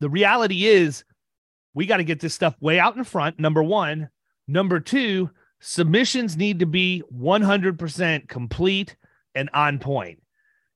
The 0.00 0.10
reality 0.10 0.66
is 0.66 1.04
we 1.74 1.86
got 1.86 1.98
to 1.98 2.04
get 2.04 2.20
this 2.20 2.34
stuff 2.34 2.54
way 2.60 2.78
out 2.78 2.96
in 2.96 3.04
front 3.04 3.38
number 3.38 3.62
1 3.62 4.08
Number 4.50 4.80
two, 4.80 5.30
submissions 5.60 6.36
need 6.36 6.58
to 6.58 6.66
be 6.66 7.04
100% 7.16 8.28
complete 8.28 8.96
and 9.32 9.48
on 9.54 9.78
point. 9.78 10.20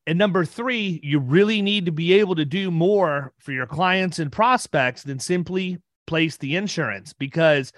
And 0.07 0.17
number 0.17 0.45
three, 0.45 1.01
you 1.03 1.19
really 1.19 1.61
need 1.61 1.87
to 1.87 1.93
be 1.93 2.13
able 2.13 2.37
to 2.37 2.45
do 2.45 2.71
more 2.71 3.33
for 3.39 3.51
your 3.51 3.67
clients 3.67 4.21
and 4.21 4.31
prospects 4.31 5.03
than 5.03 5.19
simply 5.19 5.79
place 6.07 6.37
the 6.37 6.55
insurance 6.55 7.15
because 7.15 7.73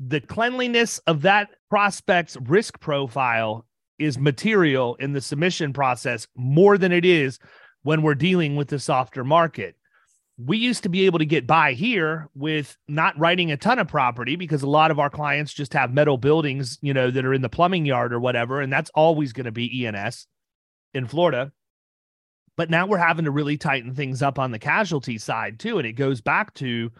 the 0.00 0.20
cleanliness 0.20 0.98
of 1.06 1.22
that 1.22 1.50
prospect's 1.70 2.36
risk 2.42 2.80
profile 2.80 3.66
is 4.00 4.18
material 4.18 4.96
in 4.96 5.12
the 5.12 5.20
submission 5.20 5.72
process 5.72 6.26
more 6.34 6.76
than 6.76 6.90
it 6.90 7.04
is 7.04 7.38
when 7.84 8.02
we're 8.02 8.16
dealing 8.16 8.56
with 8.56 8.66
the 8.66 8.80
softer 8.80 9.22
market 9.22 9.76
we 10.38 10.58
used 10.58 10.82
to 10.82 10.88
be 10.90 11.06
able 11.06 11.18
to 11.18 11.26
get 11.26 11.46
by 11.46 11.72
here 11.72 12.28
with 12.34 12.76
not 12.88 13.18
writing 13.18 13.50
a 13.50 13.56
ton 13.56 13.78
of 13.78 13.88
property 13.88 14.36
because 14.36 14.62
a 14.62 14.68
lot 14.68 14.90
of 14.90 14.98
our 14.98 15.08
clients 15.08 15.54
just 15.54 15.72
have 15.72 15.94
metal 15.94 16.18
buildings, 16.18 16.78
you 16.82 16.92
know, 16.92 17.10
that 17.10 17.24
are 17.24 17.32
in 17.32 17.40
the 17.40 17.48
plumbing 17.48 17.86
yard 17.86 18.12
or 18.12 18.20
whatever. 18.20 18.60
And 18.60 18.70
that's 18.70 18.90
always 18.94 19.32
going 19.32 19.46
to 19.46 19.52
be 19.52 19.82
E&S 19.82 20.26
in 20.92 21.06
Florida. 21.06 21.52
But 22.56 22.68
now 22.68 22.86
we're 22.86 22.98
having 22.98 23.24
to 23.24 23.30
really 23.30 23.56
tighten 23.56 23.94
things 23.94 24.22
up 24.22 24.38
on 24.38 24.50
the 24.50 24.58
casualty 24.58 25.16
side 25.16 25.58
too. 25.58 25.78
And 25.78 25.86
it 25.86 25.92
goes 25.92 26.20
back 26.20 26.52
to 26.54 26.90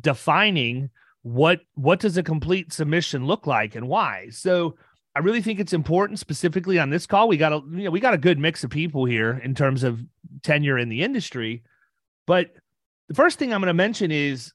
defining 0.00 0.90
what 1.22 1.60
what 1.74 1.98
does 1.98 2.16
a 2.16 2.22
complete 2.22 2.72
submission 2.72 3.26
look 3.26 3.48
like 3.48 3.74
and 3.74 3.88
why. 3.88 4.28
So 4.30 4.76
I 5.16 5.20
really 5.20 5.42
think 5.42 5.58
it's 5.58 5.72
important, 5.72 6.20
specifically 6.20 6.78
on 6.78 6.90
this 6.90 7.06
call. 7.06 7.26
We 7.26 7.36
got 7.36 7.52
a 7.52 7.62
you 7.70 7.84
know 7.84 7.90
we 7.90 7.98
got 7.98 8.14
a 8.14 8.18
good 8.18 8.38
mix 8.38 8.62
of 8.62 8.70
people 8.70 9.06
here 9.06 9.40
in 9.42 9.54
terms 9.54 9.82
of 9.82 10.00
tenure 10.44 10.78
in 10.78 10.88
the 10.88 11.02
industry, 11.02 11.64
but 12.26 12.50
the 13.08 13.14
first 13.14 13.38
thing 13.38 13.52
I'm 13.52 13.60
going 13.60 13.68
to 13.68 13.74
mention 13.74 14.10
is 14.10 14.52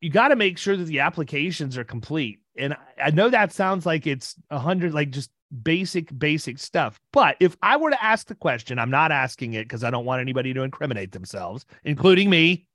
you 0.00 0.10
got 0.10 0.28
to 0.28 0.36
make 0.36 0.58
sure 0.58 0.76
that 0.76 0.84
the 0.84 1.00
applications 1.00 1.76
are 1.76 1.84
complete. 1.84 2.40
And 2.56 2.76
I 3.02 3.10
know 3.10 3.28
that 3.28 3.52
sounds 3.52 3.86
like 3.86 4.06
it's 4.06 4.34
a 4.50 4.58
hundred, 4.58 4.94
like 4.94 5.10
just 5.10 5.30
basic, 5.62 6.16
basic 6.18 6.58
stuff. 6.58 7.00
But 7.12 7.36
if 7.40 7.56
I 7.62 7.76
were 7.76 7.90
to 7.90 8.04
ask 8.04 8.26
the 8.26 8.34
question, 8.34 8.78
I'm 8.78 8.90
not 8.90 9.12
asking 9.12 9.54
it 9.54 9.64
because 9.64 9.84
I 9.84 9.90
don't 9.90 10.04
want 10.04 10.20
anybody 10.20 10.52
to 10.54 10.62
incriminate 10.62 11.12
themselves, 11.12 11.66
including 11.84 12.30
me. 12.30 12.66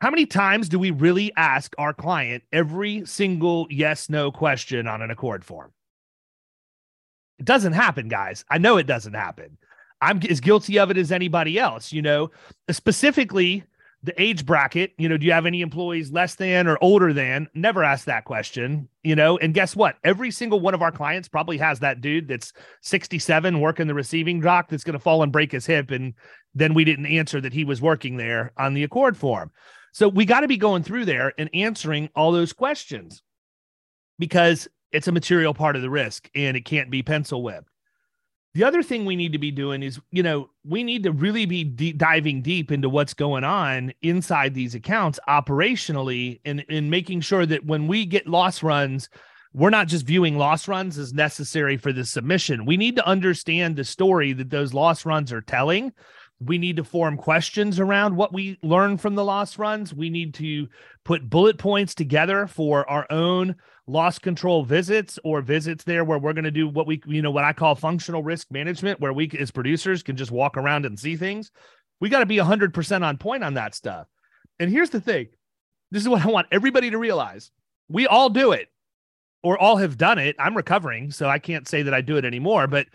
How 0.00 0.10
many 0.10 0.26
times 0.26 0.68
do 0.68 0.78
we 0.78 0.92
really 0.92 1.32
ask 1.36 1.74
our 1.76 1.92
client 1.92 2.44
every 2.52 3.04
single 3.04 3.66
yes 3.68 4.08
no 4.08 4.30
question 4.30 4.86
on 4.86 5.02
an 5.02 5.10
ACORD 5.10 5.42
form? 5.42 5.72
It 7.38 7.44
doesn't 7.44 7.72
happen, 7.72 8.08
guys. 8.08 8.44
I 8.48 8.58
know 8.58 8.76
it 8.76 8.86
doesn't 8.86 9.14
happen. 9.14 9.58
I'm 10.00 10.20
as 10.28 10.40
guilty 10.40 10.78
of 10.78 10.90
it 10.90 10.96
as 10.96 11.12
anybody 11.12 11.58
else, 11.58 11.92
you 11.92 12.02
know, 12.02 12.30
specifically 12.70 13.64
the 14.02 14.20
age 14.20 14.46
bracket. 14.46 14.92
You 14.96 15.08
know, 15.08 15.16
do 15.16 15.26
you 15.26 15.32
have 15.32 15.46
any 15.46 15.60
employees 15.60 16.12
less 16.12 16.36
than 16.36 16.68
or 16.68 16.78
older 16.80 17.12
than? 17.12 17.48
Never 17.54 17.82
ask 17.82 18.04
that 18.04 18.24
question, 18.24 18.88
you 19.02 19.16
know. 19.16 19.38
And 19.38 19.52
guess 19.52 19.74
what? 19.74 19.96
Every 20.04 20.30
single 20.30 20.60
one 20.60 20.74
of 20.74 20.82
our 20.82 20.92
clients 20.92 21.28
probably 21.28 21.58
has 21.58 21.80
that 21.80 22.00
dude 22.00 22.28
that's 22.28 22.52
67 22.82 23.60
working 23.60 23.86
the 23.88 23.94
receiving 23.94 24.40
dock 24.40 24.68
that's 24.68 24.84
going 24.84 24.94
to 24.94 25.00
fall 25.00 25.22
and 25.22 25.32
break 25.32 25.52
his 25.52 25.66
hip. 25.66 25.90
And 25.90 26.14
then 26.54 26.74
we 26.74 26.84
didn't 26.84 27.06
answer 27.06 27.40
that 27.40 27.52
he 27.52 27.64
was 27.64 27.82
working 27.82 28.16
there 28.16 28.52
on 28.56 28.74
the 28.74 28.86
ACORD 28.86 29.16
form. 29.16 29.50
So 29.92 30.08
we 30.08 30.24
got 30.24 30.40
to 30.40 30.48
be 30.48 30.58
going 30.58 30.84
through 30.84 31.06
there 31.06 31.32
and 31.38 31.50
answering 31.52 32.08
all 32.14 32.30
those 32.30 32.52
questions 32.52 33.22
because 34.18 34.68
it's 34.92 35.08
a 35.08 35.12
material 35.12 35.54
part 35.54 35.76
of 35.76 35.82
the 35.82 35.90
risk 35.90 36.30
and 36.34 36.56
it 36.56 36.64
can't 36.64 36.90
be 36.90 37.02
pencil 37.02 37.42
whipped. 37.42 37.68
The 38.58 38.64
other 38.64 38.82
thing 38.82 39.04
we 39.04 39.14
need 39.14 39.34
to 39.34 39.38
be 39.38 39.52
doing 39.52 39.84
is, 39.84 40.00
you 40.10 40.24
know, 40.24 40.50
we 40.64 40.82
need 40.82 41.04
to 41.04 41.12
really 41.12 41.46
be 41.46 41.62
diving 41.92 42.42
deep 42.42 42.72
into 42.72 42.88
what's 42.88 43.14
going 43.14 43.44
on 43.44 43.92
inside 44.02 44.52
these 44.52 44.74
accounts 44.74 45.20
operationally 45.28 46.40
and, 46.44 46.64
and 46.68 46.90
making 46.90 47.20
sure 47.20 47.46
that 47.46 47.64
when 47.64 47.86
we 47.86 48.04
get 48.04 48.26
loss 48.26 48.64
runs, 48.64 49.10
we're 49.54 49.70
not 49.70 49.86
just 49.86 50.06
viewing 50.06 50.38
loss 50.38 50.66
runs 50.66 50.98
as 50.98 51.14
necessary 51.14 51.76
for 51.76 51.92
the 51.92 52.04
submission. 52.04 52.66
We 52.66 52.76
need 52.76 52.96
to 52.96 53.06
understand 53.06 53.76
the 53.76 53.84
story 53.84 54.32
that 54.32 54.50
those 54.50 54.74
loss 54.74 55.06
runs 55.06 55.32
are 55.32 55.40
telling. 55.40 55.92
We 56.40 56.58
need 56.58 56.78
to 56.78 56.84
form 56.84 57.16
questions 57.16 57.78
around 57.78 58.16
what 58.16 58.32
we 58.32 58.58
learn 58.64 58.98
from 58.98 59.14
the 59.14 59.24
loss 59.24 59.56
runs. 59.56 59.94
We 59.94 60.10
need 60.10 60.34
to 60.34 60.66
put 61.04 61.30
bullet 61.30 61.58
points 61.58 61.94
together 61.94 62.48
for 62.48 62.90
our 62.90 63.06
own 63.08 63.54
loss 63.88 64.18
control 64.18 64.64
visits 64.64 65.18
or 65.24 65.40
visits 65.40 65.82
there 65.82 66.04
where 66.04 66.18
we're 66.18 66.34
going 66.34 66.44
to 66.44 66.50
do 66.50 66.68
what 66.68 66.86
we 66.86 67.00
you 67.06 67.22
know 67.22 67.30
what 67.30 67.44
I 67.44 67.52
call 67.52 67.74
functional 67.74 68.22
risk 68.22 68.48
management 68.50 69.00
where 69.00 69.12
we 69.12 69.30
as 69.38 69.50
producers 69.50 70.02
can 70.02 70.16
just 70.16 70.30
walk 70.30 70.56
around 70.56 70.86
and 70.86 70.98
see 70.98 71.16
things. 71.16 71.50
We 72.00 72.08
got 72.08 72.20
to 72.20 72.26
be 72.26 72.36
100% 72.36 73.02
on 73.02 73.16
point 73.16 73.42
on 73.42 73.54
that 73.54 73.74
stuff. 73.74 74.06
And 74.60 74.70
here's 74.70 74.90
the 74.90 75.00
thing. 75.00 75.28
This 75.90 76.02
is 76.02 76.08
what 76.08 76.24
I 76.24 76.28
want 76.28 76.46
everybody 76.52 76.90
to 76.90 76.98
realize. 76.98 77.50
We 77.88 78.06
all 78.06 78.28
do 78.28 78.52
it 78.52 78.68
or 79.42 79.58
all 79.58 79.78
have 79.78 79.96
done 79.96 80.18
it. 80.18 80.36
I'm 80.38 80.56
recovering, 80.56 81.10
so 81.10 81.28
I 81.28 81.38
can't 81.38 81.66
say 81.66 81.82
that 81.82 81.94
I 81.94 82.00
do 82.00 82.16
it 82.16 82.24
anymore, 82.24 82.66
but 82.66 82.86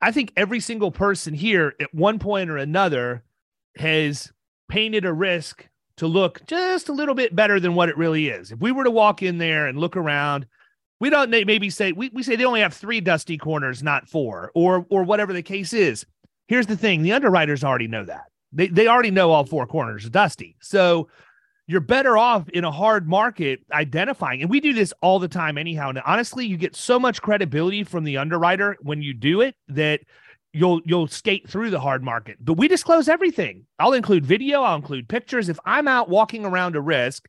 I 0.00 0.12
think 0.12 0.32
every 0.36 0.60
single 0.60 0.90
person 0.90 1.34
here 1.34 1.74
at 1.80 1.94
one 1.94 2.18
point 2.18 2.50
or 2.50 2.56
another 2.56 3.22
has 3.76 4.32
painted 4.68 5.04
a 5.04 5.12
risk 5.12 5.68
to 6.00 6.06
look 6.06 6.44
just 6.46 6.88
a 6.88 6.94
little 6.94 7.14
bit 7.14 7.36
better 7.36 7.60
than 7.60 7.74
what 7.74 7.90
it 7.90 7.96
really 7.98 8.28
is. 8.28 8.52
If 8.52 8.58
we 8.58 8.72
were 8.72 8.84
to 8.84 8.90
walk 8.90 9.22
in 9.22 9.36
there 9.36 9.66
and 9.66 9.78
look 9.78 9.98
around, 9.98 10.46
we 10.98 11.10
don't 11.10 11.28
maybe 11.28 11.68
say 11.68 11.92
we, 11.92 12.08
we 12.14 12.22
say 12.22 12.36
they 12.36 12.46
only 12.46 12.62
have 12.62 12.72
three 12.72 13.02
dusty 13.02 13.36
corners, 13.36 13.82
not 13.82 14.08
four, 14.08 14.50
or 14.54 14.86
or 14.88 15.04
whatever 15.04 15.34
the 15.34 15.42
case 15.42 15.74
is. 15.74 16.06
Here's 16.48 16.66
the 16.66 16.76
thing: 16.76 17.02
the 17.02 17.12
underwriters 17.12 17.62
already 17.62 17.86
know 17.86 18.04
that. 18.04 18.24
They 18.50 18.68
they 18.68 18.88
already 18.88 19.10
know 19.10 19.30
all 19.30 19.44
four 19.44 19.66
corners 19.66 20.06
are 20.06 20.10
dusty. 20.10 20.56
So 20.60 21.08
you're 21.66 21.80
better 21.80 22.16
off 22.16 22.48
in 22.48 22.64
a 22.64 22.72
hard 22.72 23.06
market 23.06 23.60
identifying. 23.70 24.40
And 24.40 24.50
we 24.50 24.60
do 24.60 24.72
this 24.72 24.94
all 25.02 25.18
the 25.18 25.28
time 25.28 25.58
anyhow. 25.58 25.90
And 25.90 26.00
honestly, 26.04 26.46
you 26.46 26.56
get 26.56 26.74
so 26.74 26.98
much 26.98 27.20
credibility 27.20 27.84
from 27.84 28.04
the 28.04 28.16
underwriter 28.16 28.76
when 28.80 29.02
you 29.02 29.12
do 29.12 29.42
it 29.42 29.54
that 29.68 30.00
you'll 30.52 30.80
you'll 30.84 31.08
skate 31.08 31.48
through 31.48 31.70
the 31.70 31.80
hard 31.80 32.02
market. 32.02 32.36
But 32.40 32.54
we 32.54 32.68
disclose 32.68 33.08
everything. 33.08 33.66
I'll 33.78 33.92
include 33.92 34.24
video, 34.26 34.62
I'll 34.62 34.76
include 34.76 35.08
pictures. 35.08 35.48
If 35.48 35.58
I'm 35.64 35.88
out 35.88 36.08
walking 36.08 36.44
around 36.44 36.76
a 36.76 36.80
risk 36.80 37.28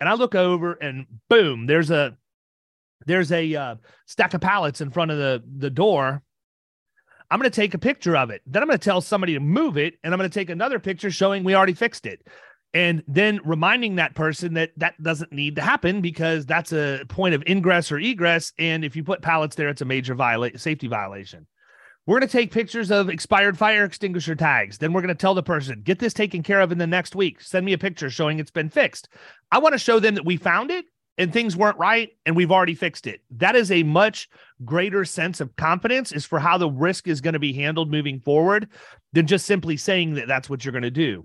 and 0.00 0.08
I 0.08 0.14
look 0.14 0.34
over 0.34 0.72
and 0.74 1.06
boom, 1.28 1.66
there's 1.66 1.90
a 1.90 2.16
there's 3.06 3.32
a 3.32 3.54
uh, 3.54 3.74
stack 4.06 4.34
of 4.34 4.40
pallets 4.40 4.80
in 4.80 4.90
front 4.90 5.10
of 5.10 5.18
the 5.18 5.42
the 5.58 5.70
door. 5.70 6.22
I'm 7.30 7.38
going 7.38 7.50
to 7.50 7.60
take 7.60 7.72
a 7.72 7.78
picture 7.78 8.14
of 8.14 8.28
it. 8.28 8.42
Then 8.46 8.62
I'm 8.62 8.68
going 8.68 8.78
to 8.78 8.84
tell 8.84 9.00
somebody 9.00 9.32
to 9.34 9.40
move 9.40 9.78
it, 9.78 9.94
and 10.04 10.12
I'm 10.12 10.18
going 10.18 10.28
to 10.28 10.34
take 10.34 10.50
another 10.50 10.78
picture 10.78 11.10
showing 11.10 11.44
we 11.44 11.54
already 11.54 11.72
fixed 11.72 12.04
it. 12.04 12.26
And 12.74 13.02
then 13.06 13.40
reminding 13.44 13.96
that 13.96 14.14
person 14.14 14.54
that 14.54 14.72
that 14.78 15.02
doesn't 15.02 15.32
need 15.32 15.56
to 15.56 15.62
happen 15.62 16.00
because 16.00 16.46
that's 16.46 16.72
a 16.72 17.04
point 17.08 17.34
of 17.34 17.42
ingress 17.46 17.92
or 17.92 17.98
egress. 17.98 18.52
And 18.58 18.84
if 18.84 18.96
you 18.96 19.04
put 19.04 19.22
pallets 19.22 19.56
there, 19.56 19.68
it's 19.68 19.82
a 19.82 19.86
major 19.86 20.14
viola- 20.14 20.58
safety 20.58 20.88
violation. 20.88 21.46
We're 22.04 22.18
going 22.18 22.28
to 22.28 22.32
take 22.32 22.50
pictures 22.50 22.90
of 22.90 23.08
expired 23.08 23.56
fire 23.56 23.84
extinguisher 23.84 24.34
tags. 24.34 24.78
Then 24.78 24.92
we're 24.92 25.02
going 25.02 25.14
to 25.14 25.14
tell 25.14 25.34
the 25.34 25.42
person, 25.42 25.82
get 25.82 26.00
this 26.00 26.12
taken 26.12 26.42
care 26.42 26.60
of 26.60 26.72
in 26.72 26.78
the 26.78 26.86
next 26.86 27.14
week. 27.14 27.40
Send 27.40 27.64
me 27.64 27.74
a 27.74 27.78
picture 27.78 28.10
showing 28.10 28.40
it's 28.40 28.50
been 28.50 28.70
fixed. 28.70 29.08
I 29.52 29.58
want 29.58 29.74
to 29.74 29.78
show 29.78 30.00
them 30.00 30.16
that 30.16 30.24
we 30.24 30.36
found 30.36 30.72
it 30.72 30.86
and 31.16 31.32
things 31.32 31.56
weren't 31.56 31.78
right 31.78 32.10
and 32.26 32.34
we've 32.34 32.50
already 32.50 32.74
fixed 32.74 33.06
it. 33.06 33.20
That 33.30 33.54
is 33.54 33.70
a 33.70 33.84
much 33.84 34.28
greater 34.64 35.04
sense 35.04 35.40
of 35.40 35.54
confidence 35.54 36.10
is 36.10 36.24
for 36.24 36.40
how 36.40 36.58
the 36.58 36.68
risk 36.68 37.06
is 37.06 37.20
going 37.20 37.34
to 37.34 37.38
be 37.38 37.52
handled 37.52 37.88
moving 37.88 38.18
forward 38.18 38.68
than 39.12 39.28
just 39.28 39.46
simply 39.46 39.76
saying 39.76 40.14
that 40.14 40.26
that's 40.26 40.50
what 40.50 40.64
you're 40.64 40.72
going 40.72 40.82
to 40.82 40.90
do. 40.90 41.24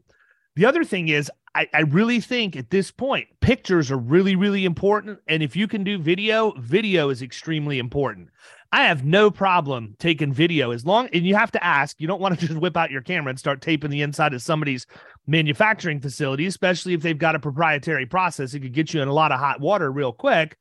The 0.58 0.66
other 0.66 0.84
thing 0.84 1.10
is, 1.10 1.32
I, 1.54 1.68
I, 1.74 1.82
really 1.82 2.20
think 2.20 2.56
at 2.56 2.72
this 2.72 2.90
point, 2.90 3.28
pictures 3.42 3.92
are 3.92 3.98
really, 3.98 4.36
really 4.36 4.66
important. 4.66 5.20
And 5.28 5.44
if 5.44 5.56
you 5.56 5.68
can 5.68 5.84
do 5.84 6.00
video, 6.00 6.52
video 6.60 7.10
is 7.10 7.22
extremely 7.22 7.78
important. 7.78 8.30
I 8.72 8.84
have 8.84 9.06
no 9.06 9.32
problem 9.32 9.96
taking 10.00 10.34
video 10.34 10.72
as 10.72 10.86
long 10.86 11.10
and 11.14 11.26
you 11.26 11.36
have 11.36 11.52
to 11.52 11.64
ask, 11.64 12.00
you 12.00 12.08
don't 12.08 12.22
want 12.22 12.40
to 12.40 12.48
just 12.48 12.60
whip 12.60 12.78
out 12.78 12.92
your 12.92 13.02
camera 13.02 13.30
and 13.30 13.40
start 13.40 13.62
taping 13.62 13.92
the 13.92 14.02
inside 14.02 14.34
of 14.34 14.42
somebody's 14.42 14.86
manufacturing 15.26 16.00
facility, 16.00 16.46
especially 16.46 16.94
if 16.94 17.02
they've 17.02 17.18
got 17.18 17.36
a 17.36 17.40
proprietary 17.40 18.06
process. 18.06 18.54
It 18.54 18.62
could 18.62 18.74
get 18.74 18.94
you 18.94 19.02
in 19.02 19.08
a 19.08 19.14
lot 19.14 19.32
of 19.32 19.40
hot 19.40 19.60
water 19.60 19.92
real 19.92 20.14
quick. 20.14 20.58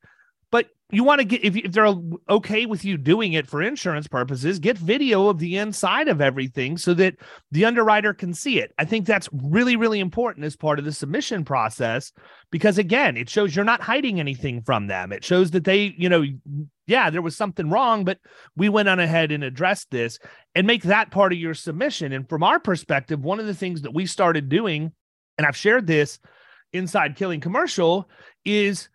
But 0.49 0.67
you 0.91 1.03
want 1.03 1.19
to 1.19 1.25
get 1.25 1.43
if, 1.43 1.57
if 1.57 1.73
they're 1.73 1.93
okay 2.29 2.65
with 2.65 2.85
you 2.85 2.97
doing 2.97 3.33
it 3.33 3.47
for 3.47 3.61
insurance 3.61 4.07
purposes, 4.07 4.59
get 4.59 4.77
video 4.77 5.27
of 5.27 5.39
the 5.39 5.57
inside 5.57 6.07
of 6.07 6.21
everything 6.21 6.77
so 6.77 6.93
that 6.93 7.15
the 7.51 7.65
underwriter 7.65 8.13
can 8.13 8.33
see 8.33 8.59
it. 8.59 8.73
I 8.77 8.85
think 8.85 9.05
that's 9.05 9.27
really, 9.33 9.75
really 9.75 9.99
important 9.99 10.45
as 10.45 10.55
part 10.55 10.79
of 10.79 10.85
the 10.85 10.93
submission 10.93 11.43
process 11.43 12.13
because 12.51 12.77
again, 12.77 13.17
it 13.17 13.29
shows 13.29 13.53
you're 13.53 13.65
not 13.65 13.81
hiding 13.81 14.21
anything 14.21 14.61
from 14.61 14.87
them. 14.87 15.11
It 15.11 15.25
shows 15.25 15.51
that 15.51 15.65
they, 15.65 15.93
you 15.97 16.07
know, 16.07 16.23
yeah, 16.87 17.09
there 17.09 17.21
was 17.21 17.35
something 17.35 17.69
wrong, 17.69 18.05
but 18.05 18.17
we 18.55 18.69
went 18.69 18.89
on 18.89 18.99
ahead 18.99 19.31
and 19.31 19.43
addressed 19.43 19.91
this 19.91 20.17
and 20.55 20.65
make 20.65 20.83
that 20.83 21.11
part 21.11 21.33
of 21.33 21.37
your 21.37 21.53
submission. 21.53 22.13
And 22.13 22.27
from 22.27 22.43
our 22.43 22.59
perspective, 22.59 23.19
one 23.19 23.39
of 23.39 23.45
the 23.45 23.53
things 23.53 23.81
that 23.81 23.93
we 23.93 24.05
started 24.05 24.47
doing, 24.49 24.93
and 25.37 25.45
I've 25.45 25.57
shared 25.57 25.85
this 25.85 26.17
inside 26.71 27.17
Killing 27.17 27.41
Commercial, 27.41 28.09
is 28.45 28.87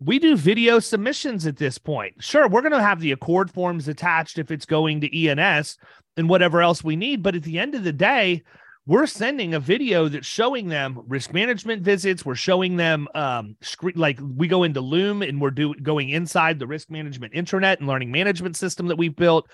we 0.00 0.18
do 0.18 0.36
video 0.36 0.80
submissions 0.80 1.46
at 1.46 1.56
this 1.56 1.78
point. 1.78 2.14
Sure, 2.18 2.48
we're 2.48 2.62
going 2.62 2.72
to 2.72 2.82
have 2.82 3.00
the 3.00 3.12
ACORD 3.12 3.52
forms 3.52 3.86
attached 3.86 4.38
if 4.38 4.50
it's 4.50 4.66
going 4.66 5.02
to 5.02 5.16
E&S 5.16 5.76
and 6.16 6.28
whatever 6.28 6.62
else 6.62 6.82
we 6.82 6.96
need. 6.96 7.22
But 7.22 7.36
at 7.36 7.44
the 7.44 7.58
end 7.60 7.76
of 7.76 7.84
the 7.84 7.92
day, 7.92 8.42
we're 8.90 9.06
sending 9.06 9.54
a 9.54 9.60
video 9.60 10.08
that's 10.08 10.26
showing 10.26 10.66
them 10.66 11.00
risk 11.06 11.32
management 11.32 11.80
visits. 11.80 12.26
We're 12.26 12.34
showing 12.34 12.76
them 12.76 13.06
um, 13.14 13.54
like 13.94 14.18
we 14.20 14.48
go 14.48 14.64
into 14.64 14.80
Loom 14.80 15.22
and 15.22 15.40
we're 15.40 15.52
do, 15.52 15.76
going 15.76 16.08
inside 16.08 16.58
the 16.58 16.66
risk 16.66 16.90
management 16.90 17.32
intranet 17.32 17.78
and 17.78 17.86
learning 17.86 18.10
management 18.10 18.56
system 18.56 18.88
that 18.88 18.96
we've 18.98 19.14
built 19.14 19.48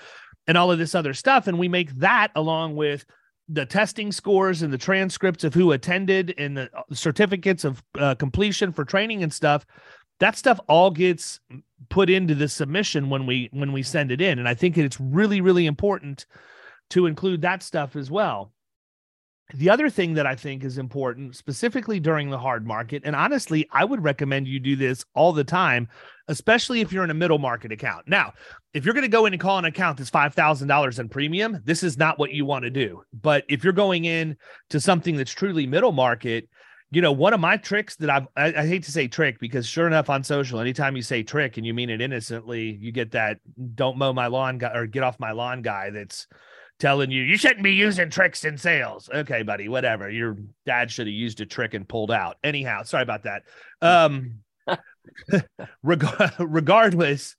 and 0.46 0.56
all 0.56 0.72
of 0.72 0.78
this 0.78 0.94
other 0.94 1.12
stuff. 1.12 1.48
And 1.48 1.58
we 1.58 1.68
make 1.68 1.94
that 1.96 2.28
along 2.34 2.76
with 2.76 3.04
the 3.46 3.66
testing 3.66 4.10
scores 4.10 4.62
and 4.62 4.72
the 4.72 4.78
transcripts 4.78 5.44
of 5.44 5.52
who 5.52 5.72
attended 5.72 6.32
and 6.38 6.56
the 6.56 6.70
uh, 6.74 6.82
certificates 6.94 7.64
of 7.64 7.82
uh, 7.98 8.14
completion 8.14 8.72
for 8.72 8.86
training 8.86 9.22
and 9.22 9.32
stuff 9.32 9.66
that 10.18 10.34
stuff 10.34 10.58
all 10.66 10.90
gets 10.90 11.40
put 11.90 12.08
into 12.08 12.34
the 12.34 12.48
submission 12.48 13.10
when 13.10 13.26
we 13.26 13.48
when 13.52 13.70
we 13.72 13.84
send 13.84 14.10
it 14.10 14.20
in 14.20 14.40
and 14.40 14.48
i 14.48 14.54
think 14.54 14.76
it's 14.76 14.98
really 14.98 15.40
really 15.40 15.66
important 15.66 16.26
to 16.90 17.06
include 17.06 17.42
that 17.42 17.62
stuff 17.62 17.94
as 17.94 18.10
well 18.10 18.52
the 19.54 19.70
other 19.70 19.88
thing 19.88 20.14
that 20.14 20.26
i 20.26 20.34
think 20.34 20.64
is 20.64 20.78
important 20.78 21.36
specifically 21.36 22.00
during 22.00 22.30
the 22.30 22.38
hard 22.38 22.66
market 22.66 23.02
and 23.04 23.14
honestly 23.14 23.68
i 23.73 23.84
would 23.84 24.02
recommend 24.02 24.49
you 24.49 24.58
do 24.58 24.76
this 24.76 25.04
all 25.14 25.32
the 25.32 25.44
time 25.44 25.88
especially 26.28 26.80
if 26.80 26.92
you're 26.92 27.04
in 27.04 27.10
a 27.10 27.14
middle 27.14 27.38
market 27.38 27.73
account. 27.73 28.06
Now 28.08 28.32
if 28.75 28.84
you're 28.84 28.94
going 28.94 29.02
to 29.02 29.08
go 29.08 29.26
in 29.26 29.32
and 29.32 29.40
call 29.40 29.58
an 29.58 29.64
account 29.64 29.99
that's 29.99 30.10
$5000 30.10 30.99
in 30.99 31.08
premium 31.08 31.60
this 31.64 31.82
is 31.82 31.97
not 31.97 32.18
what 32.18 32.32
you 32.32 32.44
want 32.44 32.64
to 32.64 32.71
do. 32.71 33.02
But 33.12 33.44
if 33.49 33.64
you're 33.64 33.73
going 33.73 34.04
in 34.04 34.36
to 34.71 34.80
something 34.80 35.16
that's 35.16 35.32
truly 35.32 35.66
middle 35.66 35.92
market 35.92 36.49
you 36.92 37.02
know, 37.02 37.10
one 37.10 37.34
of 37.34 37.40
my 37.40 37.56
tricks 37.56 37.97
that 37.97 38.08
I've, 38.08 38.28
I, 38.36 38.54
I, 38.62 38.66
hate 38.66 38.84
to 38.84 38.92
say 38.92 39.08
trick 39.08 39.40
because 39.40 39.66
sure 39.66 39.88
enough 39.88 40.08
on 40.08 40.23
social, 40.23 40.60
anytime 40.60 40.94
you 40.94 41.02
say 41.02 41.25
trick 41.25 41.56
and 41.56 41.66
you 41.66 41.75
mean 41.75 41.90
it 41.90 42.00
innocently, 42.00 42.78
you 42.80 42.92
get 42.92 43.10
that 43.10 43.38
don't 43.75 43.99
mow 43.99 44.12
my 44.12 44.28
lawn 44.28 44.58
guy 44.58 44.73
or 44.73 44.86
get 44.86 45.02
off 45.02 45.18
my 45.18 45.32
lawn 45.32 45.62
guy 45.62 45.90
that's 45.90 46.28
telling 46.78 47.10
you, 47.10 47.23
you 47.23 47.36
shouldn't 47.36 47.62
be 47.62 47.75
using 47.75 48.10
tricks 48.10 48.45
in 48.45 48.58
sales. 48.58 49.08
Okay, 49.12 49.43
buddy, 49.43 49.69
whatever. 49.69 50.10
Your 50.10 50.36
dad 50.65 50.91
should 50.91 51.06
have 51.06 51.15
used 51.15 51.41
a 51.41 51.47
trick 51.47 51.75
and 51.75 51.89
pulled 51.89 52.10
out. 52.10 52.36
Anyhow, 52.45 52.82
sorry 52.82 53.02
about 53.02 53.25
that. 53.25 53.43
Um, 53.80 54.41
reg- 55.82 56.04
regardless, 56.39 57.36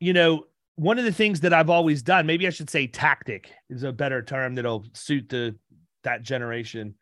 you 0.00 0.12
know, 0.12 0.44
one 0.76 0.98
of 0.98 1.04
the 1.04 1.12
things 1.12 1.40
that 1.40 1.52
I've 1.52 1.70
always 1.70 2.02
done, 2.02 2.26
maybe 2.26 2.46
I 2.46 2.50
should 2.50 2.70
say 2.70 2.86
tactic 2.86 3.50
is 3.68 3.82
a 3.82 3.92
better 3.92 4.22
term 4.22 4.54
that'll 4.54 4.84
suit 4.92 5.28
the 5.28 5.56
that 6.04 6.22
generation 6.22 6.94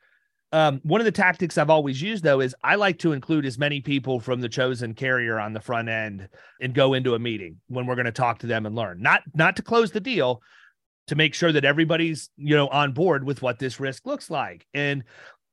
um, 0.53 0.81
one 0.85 1.01
of 1.01 1.05
the 1.05 1.13
tactics 1.13 1.59
I've 1.59 1.71
always 1.71 2.01
used 2.01 2.23
though 2.23 2.41
is 2.41 2.55
I 2.63 2.77
like 2.77 2.99
to 3.01 3.13
include 3.13 3.47
as 3.47 3.59
many 3.59 3.81
people 3.81 4.21
from 4.21 4.41
the 4.41 4.49
chosen 4.49 4.95
carrier 4.95 5.41
on 5.41 5.53
the 5.53 5.61
front 5.61 5.89
end 5.89 6.29
and 6.61 6.73
go 6.73 6.95
into 6.95 7.15
a 7.15 7.19
meeting 7.19 7.61
when 7.69 7.87
we're 7.87 7.97
going 7.97 8.07
to 8.07 8.13
talk 8.13 8.39
to 8.39 8.47
them 8.47 8.65
and 8.65 8.75
learn. 8.75 9.03
Not 9.03 9.23
not 9.35 9.57
to 9.57 9.63
close 9.63 9.91
the 9.91 10.01
deal, 10.01 10.41
to 11.07 11.15
make 11.15 11.35
sure 11.35 11.53
that 11.53 11.65
everybody's 11.65 12.31
you 12.37 12.57
know 12.57 12.69
on 12.69 12.93
board 12.93 13.25
with 13.25 13.43
what 13.43 13.59
this 13.59 13.81
risk 13.81 14.07
looks 14.07 14.31
like. 14.31 14.67
And 14.75 15.05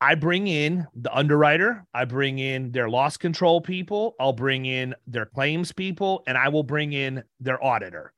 I 0.01 0.15
bring 0.15 0.47
in 0.47 0.85
the 0.95 1.15
underwriter, 1.15 1.85
I 1.93 2.05
bring 2.05 2.39
in 2.39 2.71
their 2.71 2.89
loss 2.89 3.15
control 3.15 3.61
people, 3.61 4.15
I'll 4.19 4.33
bring 4.33 4.65
in 4.65 4.95
their 5.07 5.25
claims 5.25 5.71
people, 5.71 6.23
and 6.27 6.37
I 6.37 6.49
will 6.49 6.63
bring 6.63 6.93
in 6.93 7.23
their 7.39 7.63
auditor 7.63 8.13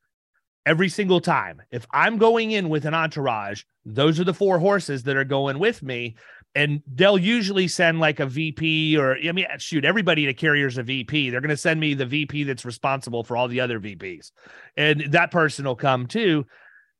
every 0.66 0.90
single 0.90 1.22
time. 1.22 1.62
If 1.70 1.86
I'm 1.92 2.18
going 2.18 2.52
in 2.52 2.70
with 2.70 2.86
an 2.86 2.96
entourage, 2.96 3.64
those 3.86 4.20
are 4.20 4.24
the 4.24 4.34
four 4.34 4.58
horses 4.58 5.04
that 5.04 5.16
are 5.16 5.24
going 5.24 5.60
with 5.60 5.84
me 5.84 6.16
and 6.56 6.82
they'll 6.94 7.18
usually 7.18 7.68
send 7.68 8.00
like 8.00 8.20
a 8.20 8.26
VP 8.26 8.98
or 8.98 9.18
I 9.18 9.32
mean, 9.34 9.46
shoot, 9.58 9.84
everybody 9.84 10.26
at 10.26 10.30
a 10.30 10.34
carrier's 10.34 10.78
a 10.78 10.84
VP. 10.84 11.30
They're 11.30 11.42
going 11.42 11.50
to 11.50 11.58
send 11.58 11.80
me 11.80 11.94
the 11.94 12.06
VP 12.06 12.46
that's 12.46 12.66
responsible 12.66 13.24
for 13.24 13.36
all 13.36 13.48
the 13.48 13.60
other 13.60 13.80
VPs, 13.80 14.32
and 14.78 15.04
that 15.12 15.32
person 15.32 15.66
will 15.66 15.76
come 15.76 16.08
too. 16.08 16.46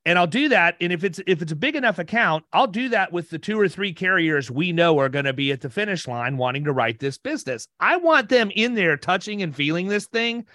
And 0.06 0.20
I'll 0.20 0.28
do 0.28 0.50
that. 0.50 0.76
And 0.80 0.94
if 0.94 1.04
it's 1.04 1.20
if 1.26 1.42
it's 1.42 1.52
a 1.52 1.56
big 1.56 1.76
enough 1.76 1.98
account, 1.98 2.46
I'll 2.54 2.68
do 2.68 2.90
that 2.90 3.12
with 3.12 3.32
the 3.32 3.40
two 3.40 3.60
or 3.60 3.68
three 3.68 3.92
carriers 3.92 4.52
we 4.52 4.72
know 4.72 5.00
are 5.00 5.10
going 5.10 5.26
to 5.26 5.34
be 5.34 5.52
at 5.52 5.62
the 5.62 5.70
finish 5.70 6.08
line 6.08 6.38
wanting 6.38 6.66
to 6.66 6.74
write 6.74 7.00
this 7.00 7.18
business. 7.18 7.68
I 7.80 7.98
want 7.98 8.30
them 8.30 8.52
in 8.56 8.76
there 8.76 8.98
touching 8.98 9.42
and 9.42 9.56
feeling 9.56 9.88
this 9.88 10.06
thing 10.06 10.46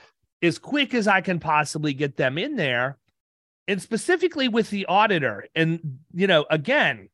as 0.40 0.58
quick 0.58 0.94
as 0.94 1.08
I 1.08 1.20
can 1.20 1.40
possibly 1.40 1.92
get 1.94 2.16
them 2.16 2.38
in 2.38 2.56
there. 2.56 2.98
And 3.66 3.82
specifically 3.82 4.48
with 4.48 4.70
the 4.70 4.86
auditor. 4.86 5.46
And, 5.54 5.98
you 6.12 6.26
know, 6.26 6.46
again, 6.50 7.08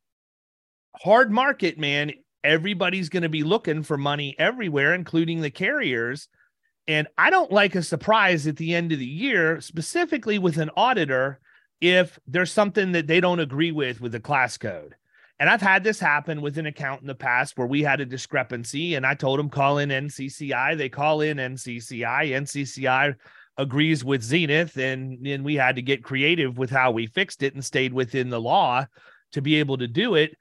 hard 0.97 1.31
market, 1.31 1.79
man, 1.79 2.13
everybody's 2.45 3.09
going 3.09 3.25
to 3.25 3.29
be 3.29 3.43
looking 3.43 3.83
for 3.83 3.99
money 3.99 4.35
everywhere, 4.39 4.95
including 4.95 5.41
the 5.41 5.51
carriers. 5.51 6.29
And 6.89 7.09
I 7.19 7.31
don't 7.31 7.53
like 7.53 7.75
a 7.75 7.83
surprise 7.83 8.47
at 8.47 8.57
the 8.57 8.75
end 8.75 8.93
of 8.93 8.99
the 8.99 9.05
year, 9.05 9.61
specifically 9.61 10.39
with 10.39 10.57
an 10.57 10.71
auditor, 10.77 11.41
if 11.81 12.19
there's 12.27 12.53
something 12.53 12.93
that 12.93 13.07
they 13.07 13.21
don't 13.21 13.41
agree 13.41 13.73
with 13.73 14.01
with 14.01 14.13
the 14.13 14.21
class 14.21 14.57
code. 14.57 14.95
And 15.39 15.51
I've 15.51 15.61
had 15.61 15.85
this 15.85 16.01
happen 16.01 16.41
with 16.41 16.57
an 16.57 16.65
account 16.65 17.03
in 17.03 17.07
the 17.07 17.15
past 17.15 17.59
where 17.59 17.67
we 17.67 17.83
had 17.83 18.01
a 18.01 18.07
discrepancy, 18.07 18.95
and 18.95 19.05
I 19.05 19.15
told 19.15 19.39
them 19.39 19.51
call 19.51 19.79
in 19.79 19.91
NCCI. 19.91 20.79
They 20.79 20.89
call 20.89 21.21
in 21.21 21.37
NCCI. 21.37 22.31
NCCI 22.31 23.17
agrees 23.59 24.03
with 24.03 24.23
Zenith, 24.23 24.79
and 24.79 25.19
then 25.21 25.45
we 25.45 25.55
had 25.55 25.77
to 25.77 25.83
get 25.83 26.03
creative 26.03 26.57
with 26.57 26.71
how 26.71 26.91
we 26.91 27.07
fixed 27.07 27.43
it 27.43 27.55
and 27.55 27.65
stayed 27.65 27.93
within 27.93 28.31
the 28.31 28.41
law 28.41 28.87
to 29.33 29.43
be 29.43 29.57
able 29.57 29.77
to 29.79 29.89
do 29.89 30.15
it 30.15 30.37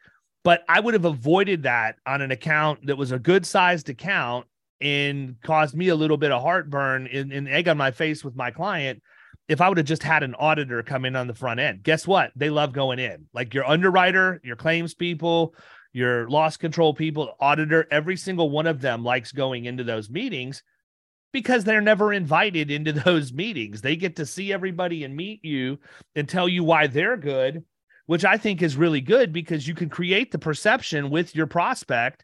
but 0.46 0.64
I 0.70 0.80
would 0.80 0.94
have 0.94 1.06
avoided 1.06 1.64
that 1.64 1.96
on 2.06 2.22
an 2.22 2.30
account 2.30 2.86
that 2.86 2.98
was 2.98 3.12
a 3.12 3.18
good 3.18 3.48
sized 3.48 3.90
account 3.90 4.46
and 4.80 5.36
caused 5.42 5.76
me 5.76 5.88
a 5.88 5.96
little 5.96 6.18
bit 6.18 6.32
of 6.32 6.44
heartburn 6.44 7.08
and, 7.08 7.34
and 7.34 7.50
egg 7.50 7.68
on 7.68 7.78
my 7.78 7.90
face 7.90 8.24
with 8.24 8.36
my 8.36 8.52
client 8.52 9.02
if 9.48 9.62
I 9.62 9.70
would 9.70 9.78
have 9.78 9.88
just 9.88 10.04
had 10.04 10.24
an 10.24 10.36
auditor 10.36 10.82
come 10.84 11.06
in 11.06 11.16
on 11.16 11.28
the 11.28 11.34
front 11.34 11.60
end. 11.60 11.84
Guess 11.84 12.08
what? 12.08 12.32
They 12.36 12.50
love 12.50 12.74
going 12.74 13.00
in. 13.00 13.28
Like 13.34 13.54
your 13.54 13.68
underwriter, 13.68 14.42
your 14.44 14.56
claims 14.56 14.94
people, 14.94 15.54
your 15.94 16.28
loss 16.30 16.58
control 16.58 16.94
people, 16.94 17.36
auditor, 17.40 17.88
every 17.92 18.18
single 18.18 18.50
one 18.50 18.68
of 18.68 18.82
them 18.82 19.04
likes 19.04 19.32
going 19.32 19.66
into 19.66 19.84
those 19.84 20.10
meetings 20.10 20.64
because 21.32 21.64
they're 21.64 21.82
never 21.82 22.12
invited 22.12 22.72
into 22.72 22.92
those 23.06 23.34
meetings. 23.34 23.82
They 23.82 23.96
get 23.96 24.16
to 24.18 24.26
see 24.26 24.52
everybody 24.52 25.04
and 25.04 25.16
meet 25.16 25.44
you 25.46 25.80
and 26.16 26.28
tell 26.28 26.50
you 26.50 26.64
why 26.64 26.88
they're 26.88 27.18
good 27.18 27.64
which 28.06 28.26
I 28.26 28.38
think 28.38 28.62
is 28.62 28.78
really 28.78 29.02
good 29.02 29.34
because 29.34 29.68
you 29.68 29.74
can 29.74 29.90
create 29.90 30.32
the 30.32 30.40
perception 30.40 31.10
with 31.10 31.36
your 31.36 31.48
prospect 31.48 32.24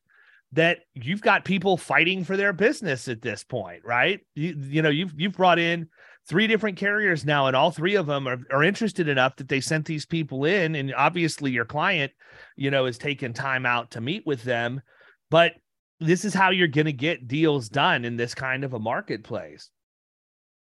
that 0.54 0.80
you've 0.94 1.22
got 1.22 1.46
people 1.46 1.78
fighting 1.78 2.24
for 2.24 2.36
their 2.36 2.54
business 2.54 3.08
at 3.08 3.22
this 3.22 3.44
point, 3.44 3.84
right? 3.86 4.20
You, 4.36 4.56
you 4.60 4.82
know, 4.82 4.90
you've 4.90 5.14
you've 5.18 5.34
brought 5.34 5.60
in 5.60 5.88
three 6.28 6.48
different 6.48 6.78
carriers 6.78 7.26
now, 7.26 7.48
and 7.48 7.56
all 7.56 7.72
three 7.72 7.96
of 7.96 8.06
them 8.06 8.28
are, 8.28 8.40
are 8.52 8.64
interested 8.64 9.08
enough 9.08 9.36
that 9.38 9.50
they 9.50 9.62
sent 9.62 9.86
these 9.86 10.06
people 10.06 10.46
in. 10.46 10.76
And 10.76 10.94
obviously, 10.94 11.52
your 11.52 11.66
client, 11.66 12.12
you 12.56 12.72
know, 12.72 12.86
is 12.86 12.98
taking 12.98 13.34
time 13.34 13.66
out 13.66 13.92
to 13.92 14.02
meet 14.02 14.26
with 14.26 14.44
them. 14.44 14.82
But 15.30 15.54
this 16.00 16.26
is 16.26 16.34
how 16.34 16.50
you're 16.50 16.68
going 16.68 16.86
to 16.86 16.94
get 16.94 17.28
deals 17.28 17.70
done 17.70 18.06
in 18.06 18.18
this 18.18 18.36
kind 18.36 18.64
of 18.64 18.74
a 18.74 18.80
marketplace. 18.80 19.70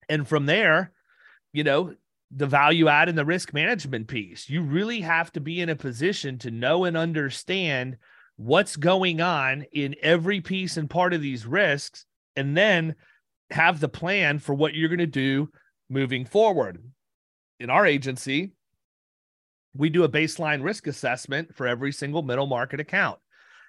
And 0.09 0.27
from 0.27 0.47
there, 0.47 0.92
you 1.53 1.64
know, 1.64 1.95
the 2.31 2.47
value 2.47 2.88
add 2.88 3.09
and 3.09 3.16
the 3.16 3.25
risk 3.25 3.53
management 3.53 4.09
piece, 4.09 4.49
you 4.49 4.62
really 4.62 5.01
have 5.01 5.33
to 5.33 5.40
be 5.40 5.61
in 5.61 5.69
a 5.69 5.77
position 5.77 6.38
to 6.38 6.51
know 6.51 6.85
and 6.85 6.97
understand 6.97 7.97
what's 8.37 8.77
going 8.77 9.21
on 9.21 9.64
in 9.73 9.95
every 10.03 10.40
piece 10.40 10.77
and 10.77 10.90
part 10.90 11.14
of 11.14 11.23
these 11.23 11.47
risks, 11.47 12.05
and 12.35 12.57
then 12.57 12.95
have 13.51 13.81
the 13.81 13.89
plan 13.89 14.39
for 14.39 14.55
what 14.55 14.75
you're 14.75 14.89
going 14.89 14.99
to 14.99 15.07
do 15.07 15.51
moving 15.89 16.25
forward. 16.25 16.83
In 17.61 17.71
our 17.71 17.87
agency, 17.87 18.53
we 19.75 19.91
do 19.91 20.05
a 20.05 20.09
baseline 20.09 20.63
risk 20.63 20.87
assessment 20.87 21.55
for 21.55 21.67
every 21.67 21.93
single 21.93 22.23
middle 22.23 22.47
market 22.47 22.81
account. 22.81 23.19